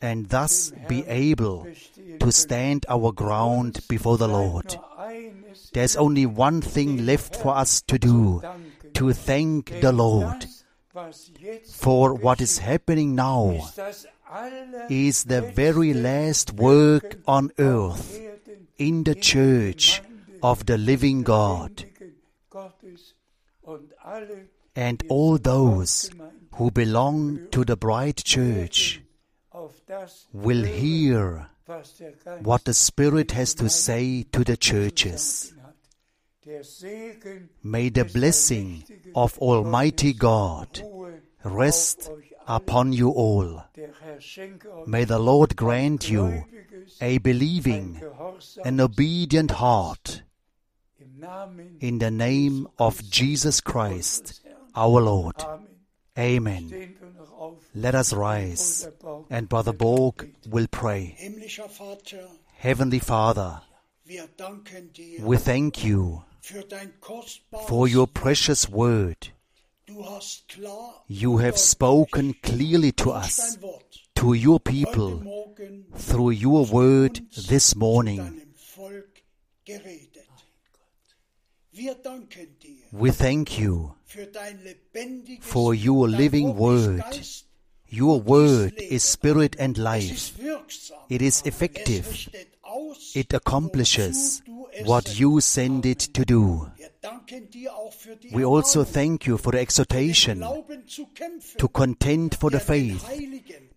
and 0.00 0.28
thus 0.28 0.72
be 0.88 1.04
able 1.06 1.66
to 2.20 2.32
stand 2.32 2.86
our 2.88 3.12
ground 3.12 3.80
before 3.88 4.16
the 4.16 4.28
Lord. 4.28 4.78
There's 5.74 5.96
only 5.96 6.24
one 6.24 6.62
thing 6.62 7.04
left 7.04 7.36
for 7.36 7.54
us 7.54 7.82
to 7.82 7.98
do 7.98 8.42
to 8.94 9.12
thank 9.12 9.80
the 9.80 9.92
Lord. 9.92 10.46
For 11.70 12.14
what 12.14 12.40
is 12.40 12.58
happening 12.58 13.14
now 13.14 13.68
is 14.88 15.24
the 15.24 15.40
very 15.40 15.94
last 15.94 16.52
work 16.54 17.18
on 17.28 17.52
earth 17.58 18.18
in 18.76 19.04
the 19.04 19.14
church 19.14 20.02
of 20.42 20.66
the 20.66 20.76
living 20.76 21.22
God. 21.22 21.84
And 24.74 25.02
all 25.08 25.38
those 25.38 26.10
who 26.54 26.72
belong 26.72 27.48
to 27.52 27.64
the 27.64 27.76
bride 27.76 28.16
church 28.16 29.00
will 30.32 30.64
hear 30.64 31.50
what 32.40 32.64
the 32.64 32.74
Spirit 32.74 33.30
has 33.30 33.54
to 33.54 33.68
say 33.68 34.24
to 34.32 34.42
the 34.42 34.56
churches. 34.56 35.54
May 37.62 37.90
the 37.90 38.04
blessing 38.04 38.84
of 39.14 39.38
Almighty 39.38 40.14
God 40.14 40.82
rest 41.44 42.10
upon 42.48 42.94
you 42.94 43.10
all. 43.10 43.62
May 44.86 45.04
the 45.04 45.18
Lord 45.18 45.54
grant 45.54 46.08
you 46.08 46.44
a 47.00 47.18
believing 47.18 48.02
and 48.64 48.80
obedient 48.80 49.50
heart. 49.50 50.22
In 51.80 51.98
the 51.98 52.10
name 52.10 52.68
of 52.78 53.08
Jesus 53.10 53.60
Christ, 53.60 54.40
our 54.74 55.00
Lord. 55.00 55.36
Amen. 56.18 56.96
Let 57.74 57.94
us 57.94 58.12
rise, 58.14 58.88
and 59.28 59.48
Brother 59.48 59.74
Borg 59.74 60.34
will 60.48 60.66
pray. 60.70 61.16
Heavenly 62.56 62.98
Father, 62.98 63.60
we 65.20 65.36
thank 65.36 65.84
you 65.84 66.24
for 67.66 67.88
your 67.88 68.06
precious 68.06 68.68
word. 68.68 69.28
You 71.08 71.38
have 71.38 71.58
spoken 71.58 72.34
clearly 72.42 72.92
to 72.92 73.10
us, 73.10 73.58
to 74.16 74.34
your 74.34 74.60
people, 74.60 75.54
through 75.96 76.30
your 76.30 76.64
word 76.66 77.20
this 77.48 77.74
morning. 77.74 78.42
We 82.92 83.10
thank 83.10 83.58
you 83.58 83.94
for 85.40 85.74
your 85.74 86.08
living 86.08 86.56
word. 86.56 87.04
Your 87.88 88.20
word 88.20 88.74
is 88.78 89.02
spirit 89.02 89.56
and 89.58 89.76
life. 89.76 90.38
It 91.08 91.22
is 91.22 91.42
effective. 91.42 92.28
It 93.14 93.32
accomplishes 93.34 94.42
what 94.84 95.18
you 95.18 95.40
send 95.40 95.86
it 95.86 95.98
to 95.98 96.24
do. 96.24 96.70
We 98.32 98.44
also 98.44 98.84
thank 98.84 99.26
you 99.26 99.38
for 99.38 99.52
the 99.52 99.60
exhortation 99.60 100.40
to 101.58 101.68
contend 101.68 102.36
for 102.36 102.50
the 102.50 102.60
faith 102.60 103.04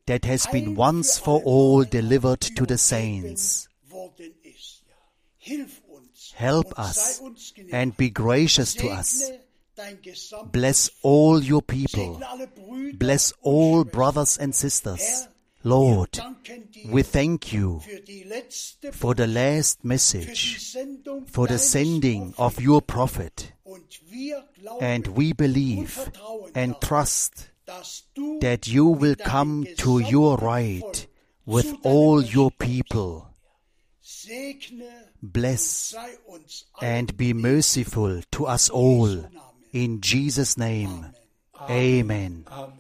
that 0.06 0.26
has 0.26 0.46
been 0.48 0.76
once 0.76 1.18
for 1.18 1.42
all 1.44 1.84
delivered 1.84 2.42
to 2.42 2.66
the 2.66 2.78
saints. 2.78 3.68
Help 6.36 6.78
us 6.80 7.22
and 7.72 7.96
be 7.96 8.10
gracious 8.10 8.74
to 8.76 8.90
us. 8.90 9.32
Bless 10.52 10.90
all 11.02 11.42
your 11.42 11.62
people. 11.62 12.22
Bless 12.96 13.34
all 13.42 13.84
brothers 13.84 14.38
and 14.38 14.54
sisters. 14.54 15.28
Lord, 15.64 16.20
we 16.90 17.04
thank 17.04 17.54
you 17.54 17.82
for 18.92 19.14
the 19.14 19.28
last 19.28 19.84
message, 19.84 20.76
for 21.28 21.48
the 21.48 21.58
sending 21.58 22.34
of 22.38 22.60
your 22.60 22.82
prophet. 22.82 23.54
And 24.82 25.08
we 25.08 25.34
believe 25.34 26.12
and 26.54 26.76
trust 26.82 27.50
that 28.42 28.68
you 28.68 28.88
will 28.88 29.16
come 29.16 29.66
to 29.78 30.00
your 30.00 30.38
right 30.38 31.08
with 31.46 31.74
all 31.84 32.22
your 32.22 32.52
people. 32.52 33.28
Bless 35.22 35.96
and 36.82 37.16
be 37.16 37.34
merciful 37.34 38.22
to 38.32 38.46
us 38.46 38.70
all. 38.70 39.26
In 39.72 40.02
Jesus' 40.02 40.58
name, 40.58 41.14
Amen. 41.70 42.46
Amen. 42.50 42.74